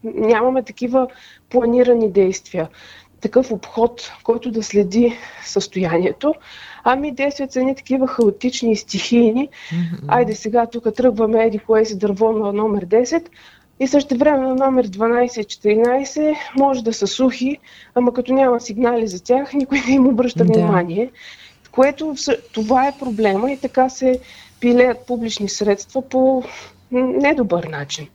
нямаме 0.04 0.62
такива 0.62 1.08
планирани 1.50 2.12
действия 2.12 2.68
такъв 3.20 3.50
обход, 3.50 4.12
който 4.22 4.50
да 4.50 4.62
следи 4.62 5.16
състоянието. 5.44 6.34
Ами 6.90 7.12
действията 7.12 7.52
са 7.52 7.62
ни 7.62 7.74
такива 7.74 8.06
хаотични 8.06 8.72
и 8.72 8.76
стихийни. 8.76 9.48
Mm-hmm. 9.48 10.04
Айде 10.08 10.34
сега 10.34 10.66
тук 10.66 10.94
тръгваме 10.94 11.44
еди 11.44 11.58
кое 11.58 11.84
си 11.84 11.98
дърво 11.98 12.32
на 12.32 12.52
номер 12.52 12.86
10 12.86 13.26
и 13.80 13.86
също 13.86 14.16
време 14.16 14.38
на 14.38 14.54
номер 14.54 14.88
12-14 14.88 16.36
може 16.56 16.84
да 16.84 16.92
са 16.92 17.06
сухи, 17.06 17.58
ама 17.94 18.14
като 18.14 18.32
няма 18.32 18.60
сигнали 18.60 19.06
за 19.06 19.22
тях, 19.22 19.52
никой 19.52 19.80
не 19.88 19.94
им 19.94 20.06
обръща 20.06 20.44
да. 20.44 20.52
внимание. 20.52 21.10
Което 21.70 22.14
това 22.52 22.88
е 22.88 22.98
проблема 22.98 23.52
и 23.52 23.56
така 23.56 23.88
се 23.88 24.20
пилеят 24.60 25.06
публични 25.06 25.48
средства 25.48 26.02
по 26.02 26.42
недобър 26.92 27.64
начин. 27.64 28.08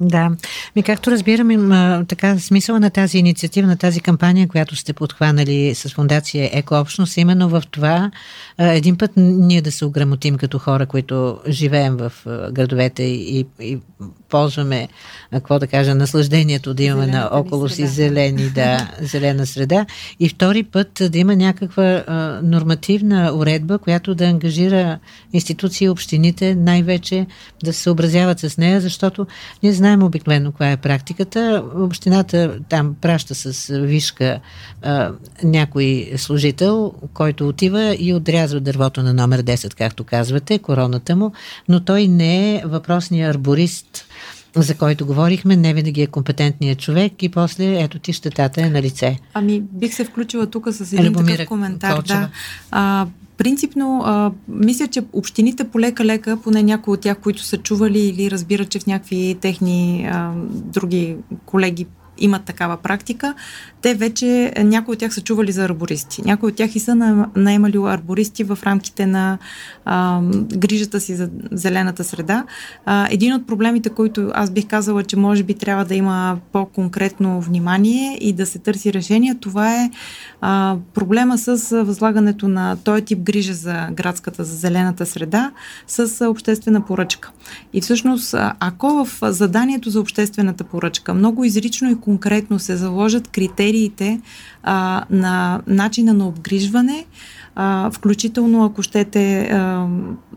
Да. 0.00 0.30
Ми 0.76 0.82
както 0.82 1.10
разбираме, 1.10 2.04
така 2.08 2.38
смисъла 2.38 2.80
на 2.80 2.90
тази 2.90 3.18
инициатива, 3.18 3.68
на 3.68 3.76
тази 3.76 4.00
кампания, 4.00 4.48
която 4.48 4.76
сте 4.76 4.92
подхванали 4.92 5.74
с 5.74 5.88
фундация 5.88 6.50
Екообщност, 6.52 7.16
именно 7.16 7.48
в 7.48 7.62
това 7.70 8.10
един 8.58 8.98
път 8.98 9.10
ние 9.16 9.62
да 9.62 9.72
се 9.72 9.84
ограмотим 9.84 10.36
като 10.36 10.58
хора, 10.58 10.86
които 10.86 11.38
живеем 11.48 11.96
в 11.96 12.12
градовете 12.52 13.02
и, 13.02 13.46
и 13.60 13.78
ползваме, 14.28 14.88
какво 15.32 15.58
да 15.58 15.66
кажа, 15.66 15.94
наслаждението 15.94 16.74
да 16.74 16.82
имаме 16.82 17.06
на 17.06 17.28
около 17.32 17.68
си 17.68 17.86
зелени, 17.86 18.50
да, 18.50 18.90
зелена 19.00 19.46
среда. 19.46 19.86
И 20.20 20.28
втори 20.28 20.62
път 20.62 21.02
да 21.10 21.18
има 21.18 21.36
някаква 21.36 22.04
а, 22.06 22.40
нормативна 22.42 23.32
уредба, 23.34 23.78
която 23.78 24.14
да 24.14 24.24
ангажира 24.24 24.98
институции 25.32 25.84
и 25.84 25.88
общините 25.88 26.54
най-вече 26.54 27.26
да 27.64 27.72
се 27.72 27.82
съобразяват 27.82 28.40
с 28.40 28.58
нея, 28.58 28.80
защото 28.80 29.26
ние 29.62 29.72
знаем 29.82 30.02
обикновено 30.02 30.50
каква 30.50 30.70
е 30.70 30.76
практиката. 30.76 31.64
Общината 31.74 32.58
там 32.68 32.96
праща 33.00 33.34
с 33.34 33.78
вишка 33.78 34.40
а, 34.82 35.12
някой 35.44 36.12
служител, 36.16 36.92
който 37.14 37.48
отива 37.48 37.96
и 37.98 38.14
отрязва 38.14 38.60
дървото 38.60 39.02
на 39.02 39.14
номер 39.14 39.42
10, 39.42 39.74
както 39.74 40.04
казвате, 40.04 40.58
короната 40.58 41.16
му, 41.16 41.32
но 41.68 41.80
той 41.84 42.08
не 42.08 42.54
е 42.54 42.62
въпросният 42.64 43.34
арборист, 43.34 44.04
за 44.56 44.74
който 44.74 45.06
говорихме, 45.06 45.56
не 45.56 45.74
винаги 45.74 46.02
е 46.02 46.06
компетентният 46.06 46.78
човек 46.78 47.22
и 47.22 47.28
после 47.28 47.82
ето 47.82 47.98
ти 47.98 48.12
щетата 48.12 48.60
е 48.62 48.70
на 48.70 48.82
лице. 48.82 49.18
Ами 49.34 49.60
бих 49.60 49.94
се 49.94 50.04
включила 50.04 50.46
тук 50.46 50.68
с 50.70 50.92
един 50.92 51.06
Любомира 51.06 51.36
такъв 51.36 51.48
коментар. 51.48 52.02
Да. 52.02 52.28
А, 52.70 53.06
принципно, 53.36 54.02
а, 54.04 54.32
мисля, 54.48 54.86
че 54.86 55.02
общините 55.12 55.64
полека-лека, 55.64 56.38
поне 56.44 56.62
някои 56.62 56.94
от 56.94 57.00
тях, 57.00 57.18
които 57.18 57.42
са 57.42 57.56
чували 57.56 58.00
или 58.00 58.30
разбират, 58.30 58.68
че 58.68 58.78
в 58.78 58.86
някакви 58.86 59.36
техни 59.40 60.08
а, 60.12 60.32
други 60.48 61.16
колеги 61.46 61.86
имат 62.18 62.44
такава 62.44 62.76
практика, 62.76 63.34
те 63.82 63.94
вече, 63.94 64.52
някои 64.64 64.92
от 64.92 64.98
тях 64.98 65.14
са 65.14 65.20
чували 65.20 65.52
за 65.52 65.64
арбористи. 65.64 66.22
Някои 66.24 66.48
от 66.48 66.56
тях 66.56 66.76
и 66.76 66.80
са 66.80 66.94
наемали 67.36 67.76
арбористи 67.76 68.44
в 68.44 68.58
рамките 68.62 69.06
на 69.06 69.38
а, 69.84 70.20
грижата 70.56 71.00
си 71.00 71.14
за 71.14 71.30
зелената 71.52 72.04
среда. 72.04 72.44
А, 72.84 73.08
един 73.10 73.34
от 73.34 73.46
проблемите, 73.46 73.90
който 73.90 74.30
аз 74.34 74.50
бих 74.50 74.66
казала, 74.66 75.02
че 75.02 75.16
може 75.16 75.42
би 75.42 75.54
трябва 75.54 75.84
да 75.84 75.94
има 75.94 76.38
по-конкретно 76.52 77.40
внимание 77.40 78.18
и 78.20 78.32
да 78.32 78.46
се 78.46 78.58
търси 78.58 78.92
решение, 78.92 79.34
това 79.40 79.82
е 79.82 79.90
а, 80.40 80.76
проблема 80.94 81.38
с 81.38 81.84
възлагането 81.84 82.48
на 82.48 82.76
този 82.84 83.02
тип 83.02 83.18
грижа 83.18 83.54
за 83.54 83.88
градската, 83.92 84.44
за 84.44 84.56
зелената 84.56 85.06
среда 85.06 85.50
с 85.86 86.28
обществена 86.28 86.86
поръчка. 86.86 87.30
И 87.72 87.80
всъщност, 87.80 88.34
ако 88.60 89.04
в 89.04 89.32
заданието 89.32 89.90
за 89.90 90.00
обществената 90.00 90.64
поръчка 90.64 91.14
много 91.14 91.44
изрично 91.44 91.90
и 91.90 92.00
конкретно 92.00 92.58
се 92.58 92.76
заложат 92.76 93.28
критериите 93.72 94.20
а, 94.62 95.04
на 95.10 95.62
начина 95.66 96.12
на 96.12 96.28
обгрижване, 96.28 97.04
а, 97.54 97.90
включително 97.90 98.64
ако 98.64 98.82
щете 98.82 99.42
а, 99.42 99.88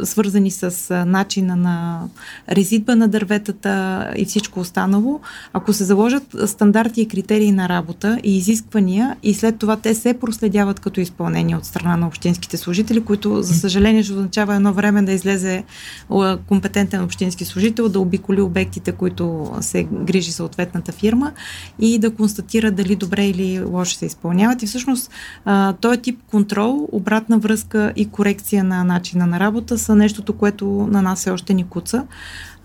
свързани 0.03 0.51
с 0.51 0.91
а, 0.91 1.05
начина 1.05 1.55
на 1.55 2.01
резидба 2.51 2.95
на 2.95 3.07
дърветата 3.07 4.13
и 4.15 4.25
всичко 4.25 4.59
останало, 4.59 5.19
ако 5.53 5.73
се 5.73 5.83
заложат 5.83 6.23
стандарти 6.45 7.01
и 7.01 7.07
критерии 7.07 7.51
на 7.51 7.69
работа 7.69 8.19
и 8.23 8.37
изисквания 8.37 9.15
и 9.23 9.33
след 9.33 9.57
това 9.57 9.75
те 9.75 9.95
се 9.95 10.13
проследяват 10.13 10.79
като 10.79 11.01
изпълнение 11.01 11.55
от 11.55 11.65
страна 11.65 11.97
на 11.97 12.07
общинските 12.07 12.57
служители, 12.57 13.01
които 13.01 13.41
за 13.41 13.53
съжаление 13.53 14.03
ще 14.03 14.13
означава 14.13 14.55
едно 14.55 14.73
време 14.73 15.01
да 15.01 15.11
излезе 15.11 15.63
компетентен 16.47 17.03
общински 17.03 17.45
служител, 17.45 17.89
да 17.89 17.99
обиколи 17.99 18.41
обектите, 18.41 18.91
които 18.91 19.51
се 19.61 19.83
грижи 19.83 20.31
съответната 20.31 20.91
фирма 20.91 21.31
и 21.79 21.99
да 21.99 22.11
констатира 22.11 22.71
дали 22.71 22.95
добре 22.95 23.27
или 23.27 23.63
лошо 23.63 23.95
се 23.95 24.05
изпълняват. 24.05 24.63
И 24.63 24.67
всъщност 24.67 25.11
този 25.81 25.97
тип 25.97 26.19
контрол, 26.31 26.87
обратна 27.05 27.37
връзка 27.37 27.93
и 27.95 28.09
корекция 28.09 28.63
на 28.63 28.83
начина 28.83 29.27
на 29.27 29.39
работа 29.39 29.77
са 29.77 29.95
нещото, 29.95 30.33
което 30.33 30.65
на 30.91 31.01
нас 31.01 31.19
все 31.19 31.31
още 31.31 31.53
ни 31.53 31.67
куца. 31.67 32.03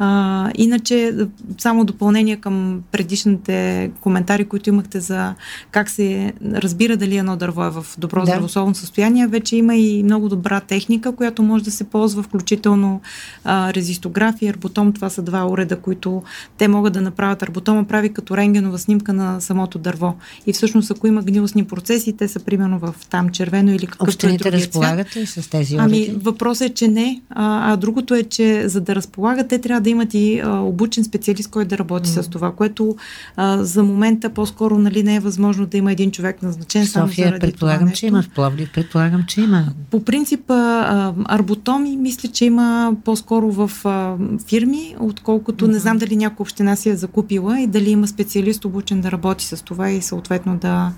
А, 0.02 0.50
иначе, 0.54 1.14
само 1.58 1.84
допълнение 1.84 2.36
към 2.36 2.82
предишните 2.92 3.90
коментари, 4.00 4.44
които 4.44 4.68
имахте 4.68 5.00
за 5.00 5.34
как 5.70 5.90
се 5.90 6.32
разбира 6.44 6.96
дали 6.96 7.16
едно 7.16 7.36
дърво 7.36 7.64
е 7.64 7.70
в 7.70 7.86
добро 7.98 8.20
да. 8.20 8.26
здравословно 8.26 8.74
състояние, 8.74 9.26
вече 9.26 9.56
има 9.56 9.76
и 9.76 10.02
много 10.02 10.28
добра 10.28 10.60
техника, 10.60 11.12
която 11.12 11.42
може 11.42 11.64
да 11.64 11.70
се 11.70 11.84
ползва, 11.84 12.22
включително 12.22 13.00
а, 13.44 13.74
резистография, 13.74 14.50
арботом. 14.50 14.92
Това 14.92 15.10
са 15.10 15.22
два 15.22 15.46
уреда, 15.46 15.76
които 15.76 16.22
те 16.58 16.68
могат 16.68 16.92
да 16.92 17.00
направят. 17.00 17.42
Арботома 17.42 17.84
прави 17.84 18.12
като 18.12 18.36
рентгенова 18.36 18.78
снимка 18.78 19.12
на 19.12 19.40
самото 19.40 19.78
дърво. 19.78 20.14
И 20.46 20.52
всъщност, 20.52 20.90
ако 20.90 21.06
има 21.06 21.22
гнилостни 21.22 21.64
процеси, 21.64 22.16
те 22.16 22.28
са 22.28 22.40
примерно 22.40 22.78
в 22.78 22.94
там 23.10 23.28
червено 23.28 23.72
или 23.72 23.86
какъвто 23.86 24.04
Общините 24.04 24.48
е 24.48 24.52
разполагат 24.52 25.16
ли 25.16 25.26
с 25.26 25.50
тези 25.50 25.76
уреди? 25.76 25.84
Ами, 25.84 26.18
въпросът 26.22 26.70
е, 26.70 26.74
че 26.74 26.88
не. 26.88 27.22
А, 27.30 27.72
а 27.72 27.76
другото 27.76 28.14
е, 28.14 28.22
че 28.22 28.68
за 28.68 28.80
да 28.80 28.94
разполагат, 28.94 29.48
те 29.48 29.58
трябва 29.58 29.80
да 29.80 29.89
имат 29.90 30.14
и 30.14 30.40
а, 30.40 30.60
обучен 30.60 31.04
специалист, 31.04 31.50
който 31.50 31.68
да 31.68 31.78
работи 31.78 32.10
mm. 32.10 32.20
с 32.22 32.28
това, 32.28 32.52
което 32.52 32.96
а, 33.36 33.64
за 33.64 33.82
момента 33.82 34.30
по-скоро 34.30 34.78
нали, 34.78 35.02
не 35.02 35.14
е 35.14 35.20
възможно 35.20 35.66
да 35.66 35.76
има 35.76 35.92
един 35.92 36.10
човек 36.10 36.42
назначен 36.42 36.86
само 36.86 37.08
София, 37.08 37.38
предполагам, 37.38 37.88
това 37.88 37.94
че 37.94 38.06
има. 38.06 38.22
В 38.22 38.28
Пловдив 38.28 38.70
предполагам, 38.74 39.24
че 39.28 39.40
има. 39.40 39.64
По 39.90 40.04
принцип, 40.04 40.50
а, 40.50 41.14
арботоми 41.24 41.96
мисля, 41.96 42.28
че 42.28 42.44
има 42.44 42.92
по-скоро 43.04 43.50
в 43.50 43.70
а, 43.84 44.16
фирми, 44.48 44.96
отколкото 45.00 45.64
mm-hmm. 45.66 45.72
не 45.72 45.78
знам 45.78 45.98
дали 45.98 46.16
някоя 46.16 46.44
община 46.44 46.76
си 46.76 46.88
е 46.88 46.96
закупила 46.96 47.60
и 47.60 47.66
дали 47.66 47.90
има 47.90 48.08
специалист 48.08 48.64
обучен 48.64 49.00
да 49.00 49.10
работи 49.10 49.44
с 49.44 49.64
това 49.64 49.90
и 49.90 50.02
съответно 50.02 50.56
да 50.56 50.92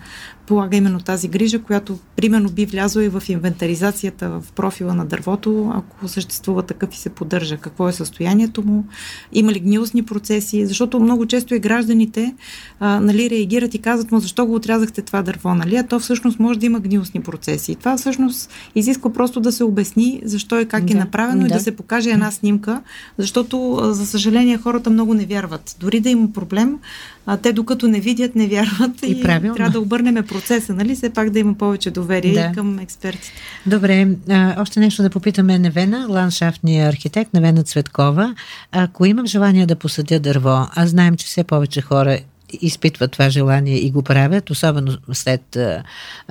полага 0.53 0.77
именно 0.77 1.01
тази 1.01 1.29
грижа, 1.29 1.62
която 1.62 1.99
примерно 2.17 2.51
би 2.51 2.67
влязла 2.67 3.05
и 3.05 3.09
в 3.09 3.23
инвентаризацията 3.29 4.29
в 4.29 4.53
профила 4.53 4.95
на 4.95 5.07
дървото, 5.07 5.73
ако 5.75 6.09
съществува 6.09 6.62
такъв 6.62 6.95
и 6.95 6.99
се 6.99 7.11
поддържа. 7.11 7.57
Какво 7.57 7.89
е 7.89 7.93
състоянието 7.93 8.62
му, 8.62 8.85
има 9.33 9.53
ли 9.53 9.61
гнилостни 9.61 10.03
процеси, 10.03 10.66
защото 10.66 11.01
много 11.01 11.26
често 11.26 11.55
и 11.55 11.59
гражданите 11.59 12.35
а, 12.81 13.01
нали, 13.01 13.31
реагират 13.31 13.74
и 13.74 13.79
казват 13.79 14.12
му 14.12 14.20
защо 14.20 14.47
го 14.47 14.55
отрязахте 14.55 15.03
това 15.03 15.22
дърво, 15.22 15.55
нали? 15.55 15.76
а 15.76 15.87
то 15.87 15.99
всъщност 15.99 16.39
може 16.39 16.59
да 16.59 16.66
има 16.66 16.81
гнилостни 16.81 17.20
процеси. 17.20 17.72
И 17.72 17.76
това 17.76 17.97
всъщност 17.97 18.51
изисква 18.74 19.12
просто 19.12 19.41
да 19.41 19.53
се 19.53 19.64
обясни 19.64 20.20
защо 20.24 20.61
и 20.61 20.68
как 20.68 20.83
е 20.83 20.87
да, 20.87 20.93
е 20.93 21.01
направено 21.01 21.41
да. 21.41 21.47
и 21.47 21.53
да 21.53 21.61
се 21.61 21.76
покаже 21.76 22.11
една 22.11 22.31
снимка, 22.31 22.83
защото 23.18 23.79
за 23.83 24.07
съжаление 24.07 24.59
хората 24.59 24.91
много 24.91 25.14
не 25.14 25.26
вярват. 25.26 25.76
Дори 25.81 26.01
да 26.01 26.11
има 26.11 26.33
проблем, 26.33 26.79
а, 27.27 27.37
те 27.37 27.53
докато 27.53 27.89
не 27.89 28.01
видят, 28.01 28.35
не 28.35 28.47
вярват 28.47 29.03
и, 29.03 29.07
и 29.07 29.23
трябва 29.23 29.70
да 29.70 29.81
обърнем 29.81 30.27
процеса, 30.27 30.75
нали? 30.75 30.95
Все 30.95 31.11
пак 31.11 31.31
да 31.31 31.39
има 31.39 31.55
повече 31.55 31.91
доверие 31.91 32.33
да. 32.33 32.53
към 32.55 32.79
експертите. 32.79 33.33
Добре, 33.66 34.09
а, 34.29 34.62
още 34.62 34.81
нещо 34.81 35.03
да 35.03 35.11
попитаме 35.11 35.59
Невена, 35.59 36.07
ландшафтния 36.09 36.89
архитект 36.89 37.35
Невена 37.35 37.62
Цветкова. 37.62 38.35
Ако 38.73 39.07
имам 39.07 39.27
желание 39.27 39.66
да 39.66 39.77
посадя 39.77 40.20
дърво, 40.20 40.66
а 40.75 40.87
знаем, 40.87 41.16
че 41.16 41.27
все 41.27 41.45
повече 41.45 41.81
хора 41.81 42.18
изпитват 42.61 43.12
това 43.12 43.31
желание 43.31 43.77
и 43.77 43.91
го 43.91 44.03
правят, 44.03 44.51
особено 44.51 44.93
след 45.12 45.57
а, 45.57 45.83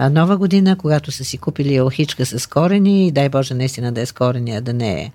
нова 0.10 0.38
година, 0.38 0.76
когато 0.76 1.12
са 1.12 1.24
си 1.24 1.38
купили 1.38 1.76
елхичка 1.76 2.26
с 2.26 2.48
корени 2.50 3.08
и 3.08 3.12
дай 3.12 3.30
Боже 3.30 3.54
наистина 3.54 3.92
да 3.92 4.02
е 4.02 4.06
с 4.06 4.12
корени, 4.12 4.56
а 4.56 4.62
да 4.62 4.74
не 4.74 5.02
е 5.02 5.12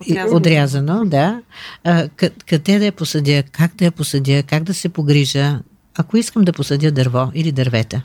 Отрязано. 0.00 0.36
Отрязано, 0.36 1.04
да. 1.04 1.42
А, 1.84 2.08
къде 2.48 2.78
да 2.78 2.84
я 2.84 2.92
посадя, 2.92 3.42
как 3.52 3.76
да 3.76 3.84
я 3.84 3.92
посадя, 3.92 4.42
как 4.42 4.62
да 4.62 4.74
се 4.74 4.88
погрижа, 4.88 5.60
ако 5.96 6.16
искам 6.16 6.44
да 6.44 6.52
посадя 6.52 6.90
дърво 6.92 7.30
или 7.34 7.52
дървета? 7.52 8.02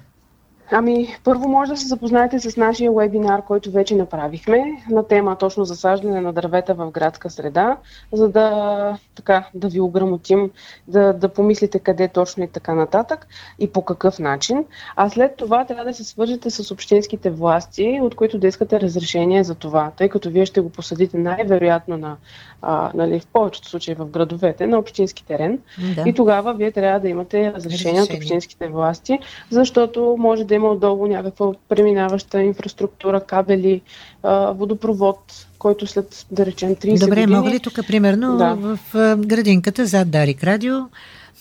Ами, 0.72 1.16
първо 1.24 1.50
може 1.50 1.72
да 1.72 1.78
се 1.78 1.88
запознаете 1.88 2.40
с 2.40 2.58
нашия 2.58 2.92
вебинар, 2.92 3.46
който 3.46 3.72
вече 3.72 3.96
направихме 3.96 4.64
на 4.90 5.08
тема 5.08 5.36
точно 5.36 5.66
засаждане 5.66 6.22
на 6.22 6.34
дървета 6.34 6.74
в 6.74 6.92
градска 6.92 7.30
среда, 7.30 7.78
за 8.12 8.30
да, 8.30 8.98
така, 9.16 9.50
да 9.54 9.68
ви 9.68 9.80
ограмотим, 9.80 10.52
да, 10.88 11.14
да 11.14 11.30
помислите 11.30 11.80
къде 11.80 12.08
точно 12.08 12.44
и 12.44 12.48
така 12.48 12.74
нататък 12.74 13.28
и 13.60 13.72
по 13.72 13.86
какъв 13.86 14.20
начин. 14.20 14.66
А 14.96 15.10
след 15.10 15.36
това 15.36 15.66
трябва 15.66 15.86
да 15.86 15.94
се 15.94 16.04
свържете 16.04 16.50
с 16.50 16.72
общинските 16.72 17.30
власти, 17.30 18.00
от 18.02 18.16
които 18.16 18.38
да 18.38 18.48
искате 18.48 18.80
разрешение 18.80 19.44
за 19.44 19.56
това, 19.56 19.92
тъй 19.98 20.10
като 20.10 20.30
вие 20.30 20.46
ще 20.46 20.62
го 20.62 20.70
посадите 20.70 21.18
най-вероятно 21.18 21.98
на, 21.98 22.18
а, 22.68 22.92
нали, 22.94 23.20
в 23.20 23.28
повечето 23.28 23.70
случаи 23.70 23.96
в 23.96 24.06
градовете, 24.06 24.68
на 24.68 24.80
общински 24.80 25.26
терен. 25.26 25.60
Да. 25.96 26.04
И 26.10 26.14
тогава 26.14 26.54
вие 26.54 26.72
трябва 26.72 27.00
да 27.00 27.10
имате 27.10 27.54
разрешение, 27.54 28.02
от 28.02 28.14
общинските 28.14 28.68
власти, 28.68 29.20
защото 29.50 30.16
може 30.20 30.44
да 30.44 30.56
има 30.56 30.70
отдолу 30.70 31.08
някаква 31.08 31.52
преминаваща 31.70 32.42
инфраструктура, 32.42 33.22
кабели, 33.22 33.82
водопровод, 34.52 35.48
който 35.60 35.88
след, 35.88 36.26
да 36.32 36.46
речем, 36.46 36.76
30 36.76 37.00
Добре, 37.00 37.22
години... 37.22 37.38
мога 37.38 37.50
ли 37.50 37.60
тук, 37.60 37.74
примерно, 37.88 38.38
да. 38.38 38.56
в 38.56 38.80
градинката 39.18 39.86
зад 39.86 40.10
Дарик 40.10 40.44
Радио, 40.44 40.76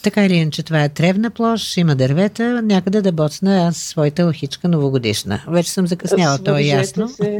така 0.05 0.25
или 0.25 0.35
иначе, 0.35 0.63
това 0.63 0.85
е 0.85 0.89
тревна 0.89 1.31
площ, 1.31 1.77
има 1.77 1.95
дървета, 1.95 2.63
някъде 2.63 3.03
да 3.03 3.13
боцна 3.13 3.67
аз 3.67 3.77
своята 3.77 4.25
лохичка 4.25 4.69
новогодишна. 4.69 5.41
Вече 5.49 5.71
съм 5.71 5.87
закъсняла, 5.87 6.39
то 6.39 6.57
е 6.57 6.63
ясно. 6.63 7.09
Се. 7.09 7.39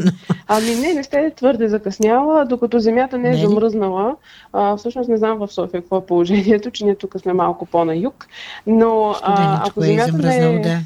Ами 0.49 0.75
не, 0.75 0.95
не 0.95 1.05
сте 1.05 1.33
твърде 1.37 1.69
закъсняла, 1.69 2.45
докато 2.45 2.79
земята 2.79 3.19
не 3.19 3.29
е 3.29 3.33
не 3.33 3.39
замръзнала. 3.39 4.17
А, 4.53 4.77
всъщност 4.77 5.09
не 5.09 5.17
знам 5.17 5.39
в 5.39 5.53
София 5.53 5.81
какво 5.81 5.99
е 5.99 6.07
положението, 6.07 6.71
че 6.71 6.85
ние 6.85 6.95
тук 6.95 7.15
сме 7.21 7.33
малко 7.33 7.67
по-на 7.67 7.97
юг, 7.97 8.27
но 8.67 9.15
а, 9.23 9.69
ако 9.69 9.85
е 9.85 9.87
земята 9.87 10.13
не 10.13 10.37
е... 10.37 10.59
Да. 10.59 10.79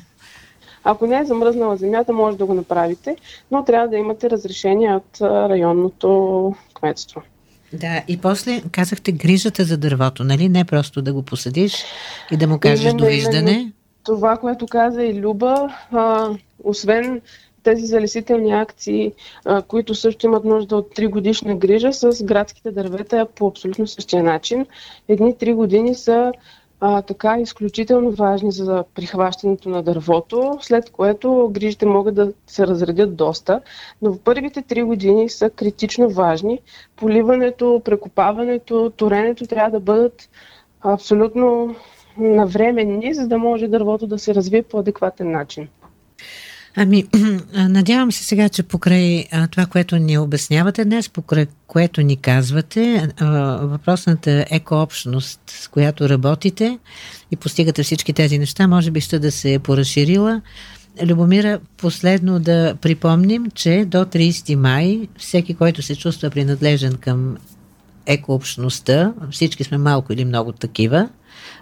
Ако 0.85 1.07
не 1.07 1.19
е 1.19 1.25
замръзнала 1.25 1.77
земята, 1.77 2.13
може 2.13 2.37
да 2.37 2.47
го 2.47 2.55
направите, 2.55 3.17
но 3.51 3.65
трябва 3.65 3.89
да 3.89 3.97
имате 3.97 4.31
разрешение 4.31 4.95
от 4.95 5.21
районното 5.21 6.55
кметство. 6.75 7.23
Да, 7.73 8.03
и 8.09 8.17
после 8.17 8.63
казахте 8.73 9.13
грижата 9.13 9.65
за 9.65 9.77
дървото, 9.77 10.25
нали? 10.25 10.49
Не 10.49 10.65
просто 10.65 11.03
да 11.03 11.13
го 11.13 11.23
посадиш 11.23 11.85
и 12.31 12.37
да 12.37 12.49
му 12.49 12.59
кажеш 12.59 12.85
именно, 12.85 12.99
довиждане. 12.99 13.51
Именно 13.51 13.73
това, 14.05 14.37
което 14.37 14.67
каза 14.67 15.05
и 15.05 15.21
Люба, 15.21 15.75
а, 15.93 16.29
освен 16.65 17.21
тези 17.63 17.87
залесителни 17.87 18.53
акции, 18.53 19.13
а, 19.45 19.63
които 19.63 19.95
също 19.95 20.27
имат 20.27 20.45
нужда 20.45 20.77
от 20.77 20.95
3 20.97 21.09
годишна 21.09 21.57
грижа, 21.57 21.93
с 21.93 22.25
градските 22.25 22.71
дървета 22.71 23.27
по 23.35 23.49
абсолютно 23.49 23.87
същия 23.87 24.23
начин. 24.23 24.67
Едни 25.09 25.35
3 25.35 25.55
години 25.55 25.95
са 25.95 26.33
а, 26.81 27.03
така 27.03 27.39
изключително 27.39 28.11
важни 28.11 28.53
за 28.53 28.85
прихващането 28.95 29.69
на 29.69 29.83
дървото, 29.83 30.59
след 30.61 30.91
което 30.91 31.51
грижите 31.53 31.87
могат 31.87 32.15
да 32.15 32.33
се 32.47 32.67
разредят 32.67 33.17
доста, 33.17 33.61
но 34.03 34.13
в 34.13 34.21
първите 34.21 34.63
три 34.63 34.83
години 34.83 35.29
са 35.29 35.51
критично 35.51 36.09
важни. 36.11 36.61
Поливането, 36.97 37.83
прекопаването, 37.85 38.91
туренето 38.91 39.47
трябва 39.47 39.71
да 39.71 39.81
бъдат 39.81 40.31
абсолютно 40.83 41.75
навременни, 42.17 43.15
за 43.15 43.29
да 43.29 43.39
може 43.39 43.69
дървото 43.69 44.07
да 44.07 44.19
се 44.19 44.35
развие 44.35 44.63
по 44.63 44.79
адекватен 44.79 45.31
начин. 45.31 45.69
Ами, 46.77 47.05
надявам 47.55 48.13
се 48.13 48.25
сега, 48.25 48.49
че 48.49 48.63
покрай 48.63 49.25
това, 49.51 49.67
което 49.67 49.97
ни 49.97 50.19
обяснявате 50.19 50.85
днес, 50.85 51.09
покрай 51.09 51.47
което 51.67 52.03
ни 52.03 52.17
казвате, 52.17 53.09
въпросната 53.63 54.45
екообщност, 54.51 55.41
с 55.47 55.69
която 55.69 56.09
работите 56.09 56.79
и 57.31 57.37
постигате 57.37 57.83
всички 57.83 58.13
тези 58.13 58.39
неща, 58.39 58.69
може 58.69 58.91
би 58.91 59.01
ще 59.01 59.19
да 59.19 59.33
се 59.33 59.55
е 59.55 59.59
поразширила. 59.59 60.41
Любомира, 61.03 61.61
последно 61.77 62.41
да 62.41 62.75
припомним, 62.81 63.47
че 63.55 63.85
до 63.85 63.99
30 63.99 64.55
май 64.55 65.09
всеки, 65.19 65.55
който 65.55 65.83
се 65.83 65.97
чувства 65.97 66.31
принадлежен 66.31 66.95
към 66.95 67.37
екообщността, 68.07 69.13
всички 69.31 69.65
сме 69.65 69.79
малко 69.79 70.13
или 70.13 70.25
много 70.25 70.53
такива, 70.53 71.09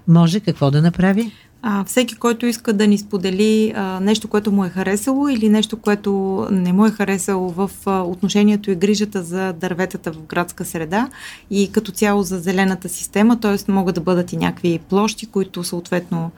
може 0.08 0.40
какво 0.40 0.70
да 0.70 0.82
направи? 0.82 1.32
А, 1.62 1.84
всеки, 1.84 2.14
който 2.14 2.46
иска 2.46 2.72
да 2.72 2.86
ни 2.86 2.98
сподели 2.98 3.72
а, 3.76 4.00
нещо, 4.00 4.28
което 4.28 4.52
му 4.52 4.64
е 4.64 4.68
харесало 4.68 5.28
или 5.28 5.48
нещо, 5.48 5.76
което 5.76 6.46
не 6.50 6.72
му 6.72 6.86
е 6.86 6.90
харесало 6.90 7.48
в 7.48 7.70
а, 7.86 8.02
отношението 8.02 8.70
и 8.70 8.74
грижата 8.74 9.22
за 9.22 9.52
дърветата 9.52 10.12
в 10.12 10.22
градска 10.22 10.64
среда 10.64 11.08
и 11.50 11.72
като 11.72 11.92
цяло 11.92 12.22
за 12.22 12.38
зелената 12.38 12.88
система, 12.88 13.40
т.е. 13.40 13.72
могат 13.72 13.94
да 13.94 14.00
бъдат 14.00 14.32
и 14.32 14.36
някакви 14.36 14.80
площи, 14.88 15.26
които 15.26 15.64
съответно 15.64 16.30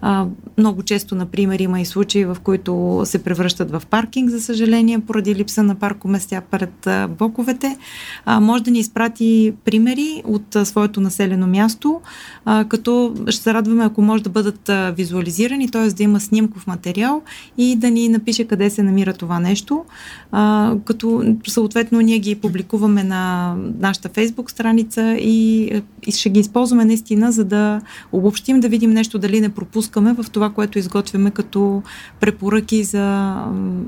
а, 0.00 0.26
много 0.58 0.82
често, 0.82 1.14
например, 1.14 1.58
има 1.58 1.80
и 1.80 1.84
случаи, 1.84 2.24
в 2.24 2.36
които 2.42 3.02
се 3.04 3.24
превръщат 3.24 3.70
в 3.70 3.82
паркинг, 3.90 4.30
за 4.30 4.40
съжаление, 4.40 4.98
поради 4.98 5.34
липса 5.34 5.62
на 5.62 5.74
паркоместя 5.74 6.42
пред 6.50 6.86
а, 6.86 7.08
блоковете. 7.08 7.76
А, 8.24 8.40
може 8.40 8.64
да 8.64 8.70
ни 8.70 8.78
изпрати 8.78 9.52
примери 9.64 10.22
от 10.26 10.56
а, 10.56 10.64
своето 10.64 11.00
населено 11.00 11.46
място, 11.46 12.00
а, 12.44 12.64
като 12.64 13.14
ще 13.28 13.42
се 13.42 13.54
радваме, 13.54 13.84
ако 13.84 14.02
може 14.02 14.22
да 14.22 14.30
бъдат 14.30 14.61
визуализирани, 14.96 15.70
т.е. 15.70 15.88
да 15.88 16.02
има 16.02 16.20
снимков 16.20 16.66
материал 16.66 17.22
и 17.58 17.76
да 17.76 17.90
ни 17.90 18.08
напише 18.08 18.44
къде 18.44 18.70
се 18.70 18.82
намира 18.82 19.12
това 19.12 19.40
нещо, 19.40 19.84
а, 20.32 20.74
като 20.84 21.36
съответно 21.48 22.00
ние 22.00 22.18
ги 22.18 22.34
публикуваме 22.34 23.04
на 23.04 23.54
нашата 23.78 24.08
фейсбук 24.08 24.50
страница 24.50 25.16
и, 25.20 25.70
и 26.06 26.12
ще 26.12 26.30
ги 26.30 26.40
използваме 26.40 26.84
наистина, 26.84 27.32
за 27.32 27.44
да 27.44 27.80
обобщим, 28.12 28.60
да 28.60 28.68
видим 28.68 28.90
нещо 28.90 29.18
дали 29.18 29.40
не 29.40 29.48
пропускаме 29.48 30.12
в 30.12 30.26
това, 30.32 30.50
което 30.50 30.78
изготвяме 30.78 31.30
като 31.30 31.82
препоръки 32.20 32.84
за 32.84 33.36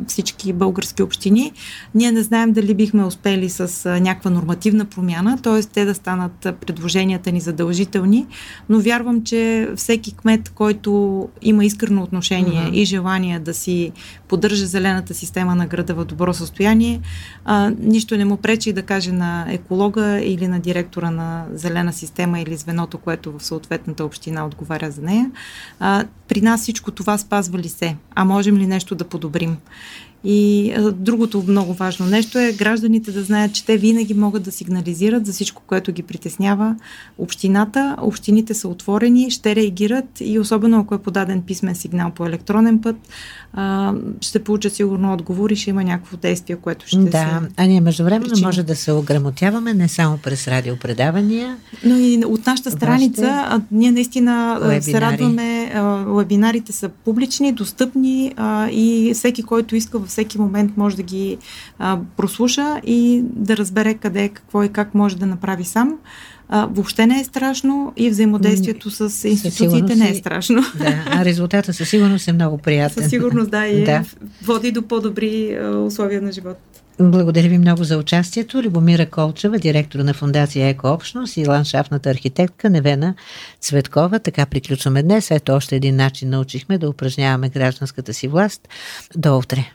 всички 0.07 0.53
български 0.53 1.03
общини. 1.03 1.53
Ние 1.95 2.13
не 2.13 2.23
знаем 2.23 2.53
дали 2.53 2.75
бихме 2.75 3.05
успели 3.05 3.51
с 3.51 3.91
някаква 4.01 4.31
нормативна 4.31 4.85
промяна, 4.85 5.39
т.е. 5.43 5.63
те 5.63 5.85
да 5.85 5.95
станат 5.95 6.33
предложенията 6.67 7.33
ни 7.33 7.41
задължителни, 7.41 8.27
но 8.69 8.81
вярвам, 8.81 9.25
че 9.25 9.69
всеки 9.77 10.17
кмет, 10.17 10.49
който 10.49 10.64
има 11.43 11.65
искрено 11.65 12.03
отношение 12.03 12.63
uh-huh. 12.63 12.75
и 12.75 12.85
желание 12.85 13.39
да 13.39 13.55
си 13.55 13.93
поддържа 14.29 14.67
зелената 14.67 15.15
система 15.15 15.55
на 15.55 15.67
града 15.67 15.95
в 15.95 16.05
добро 16.05 16.35
състояние, 16.35 17.01
а, 17.45 17.73
нищо 17.79 18.17
не 18.17 18.25
му 18.25 18.37
пречи 18.37 18.73
да 18.73 18.83
каже 18.83 19.13
на 19.13 19.47
еколога 19.49 20.21
или 20.21 20.49
на 20.49 20.61
директора 20.61 21.11
на 21.11 21.47
зелена 21.53 21.93
система 21.93 22.41
или 22.41 22.57
звеното, 22.57 22.99
което 22.99 23.39
в 23.39 23.45
съответната 23.45 24.05
община 24.05 24.47
отговаря 24.47 24.91
за 24.91 25.03
нея. 25.03 25.31
А, 25.81 26.05
при 26.29 26.41
нас 26.41 26.61
всичко 26.61 26.91
това 26.91 27.19
спазва 27.19 27.59
ли 27.59 27.69
се? 27.69 27.97
А 28.15 28.25
можем 28.25 28.57
ли 28.57 28.67
нещо 28.67 28.95
да 28.95 29.05
подобрим? 29.05 29.57
И 30.25 30.73
а, 30.77 30.93
другото 30.93 31.45
много 31.49 31.73
важно 31.73 32.07
нещо 32.07 32.39
е 32.39 32.53
гражданите 32.53 33.13
да 33.13 33.23
знаят, 33.23 33.53
че 33.53 33.65
те 33.65 33.77
винаги 33.77 34.15
могат 34.15 34.43
да 34.43 34.53
сигнализират 34.53 35.27
за 35.27 35.33
всичко, 35.33 35.63
което 35.67 35.93
ги 35.93 36.03
притеснява 36.03 36.77
общината. 37.19 37.97
Общините 38.01 38.55
са 38.55 38.69
отворени, 38.69 39.31
ще 39.31 39.57
реагират 39.57 40.05
и 40.21 40.39
особено 40.39 40.81
ако 40.81 40.95
е 40.95 40.99
подаден 40.99 41.43
писмен 41.43 41.75
сигнал 41.75 42.11
по 42.11 42.27
електронен 42.27 42.79
път, 42.79 42.97
а, 43.53 43.95
ще 44.21 44.45
получат 44.45 44.75
сигурно 44.75 45.13
отговор 45.13 45.51
и 45.51 45.57
ще 45.57 45.71
има 45.71 45.85
някакво 45.85 46.17
действие, 46.17 46.57
което 46.57 46.87
ще 46.87 46.99
да, 46.99 47.05
се... 47.05 47.11
Да, 47.11 47.41
а 47.57 47.67
ние 47.67 47.81
междувременно 47.81 48.31
причина. 48.31 48.49
може 48.49 48.63
да 48.63 48.77
се 48.77 48.93
ограмотяваме 48.93 49.75
не 49.75 49.89
само 49.89 50.19
през 50.19 50.49
радиопредавания. 50.49 51.57
Но 51.85 51.99
и 51.99 52.25
от 52.25 52.47
нашата 52.47 52.71
страница 52.71 53.45
а, 53.49 53.61
ние 53.73 53.93
наистина 53.93 54.59
вебинари. 54.61 54.83
се 54.83 55.01
радваме. 55.01 55.73
Вебинарите 56.07 56.73
са 56.73 56.89
публични, 56.89 57.53
достъпни 57.53 58.33
а, 58.37 58.69
и 58.71 59.11
всеки, 59.15 59.43
който 59.43 59.77
иска 59.77 59.99
в 59.99 60.11
всеки 60.15 60.39
момент 60.39 60.77
може 60.77 60.97
да 60.97 61.03
ги 61.03 61.39
а, 61.79 61.99
прослуша 62.17 62.81
и 62.87 63.23
да 63.25 63.57
разбере 63.57 63.95
къде, 63.95 64.29
какво 64.29 64.63
и 64.63 64.69
как 64.69 64.95
може 64.95 65.17
да 65.17 65.27
направи 65.27 65.65
сам. 65.65 65.99
а, 66.49 66.67
въобще 66.71 67.07
не 67.07 67.21
е 67.21 67.25
страшно 67.25 67.93
и 67.97 68.11
взаимодействието 68.11 68.91
с 68.91 69.29
институциите 69.29 69.95
не 69.95 70.11
е 70.11 70.15
страшно. 70.15 70.63
Да, 70.79 71.05
а 71.11 71.25
резултата 71.25 71.73
със 71.73 71.89
сигурност 71.89 72.29
е 72.29 72.33
много 72.33 72.59
приятен. 72.59 73.03
Със 73.03 73.11
сигурност, 73.11 73.51
да, 73.51 73.67
и 73.67 73.85
да. 73.91 74.05
води 74.45 74.73
до 74.73 74.83
по-добри 74.83 75.55
а, 75.55 75.77
условия 75.77 76.23
на 76.23 76.33
живот. 76.33 76.59
Благодаря 77.01 77.49
ви 77.49 77.59
много 77.59 77.85
за 77.85 77.99
участието. 77.99 78.63
Любомира 78.63 79.07
Колчева, 79.07 79.59
директор 79.59 79.99
на 79.99 80.15
Фундация 80.15 80.69
Еко 80.69 80.89
Общност 80.89 81.37
и 81.37 81.47
ландшафтната 81.47 82.11
архитектка 82.11 82.71
Невена 82.71 83.15
Цветкова. 83.61 84.19
Така 84.19 84.47
приключваме 84.47 85.03
днес. 85.03 85.31
Ето 85.31 85.53
още 85.53 85.77
един 85.77 85.97
начин 85.97 86.31
научихме 86.31 86.79
да 86.79 86.89
упражняваме 86.89 87.49
гражданската 87.49 88.15
си 88.15 88.29
власт. 88.29 88.69
До 89.17 89.39
утре. 89.39 89.75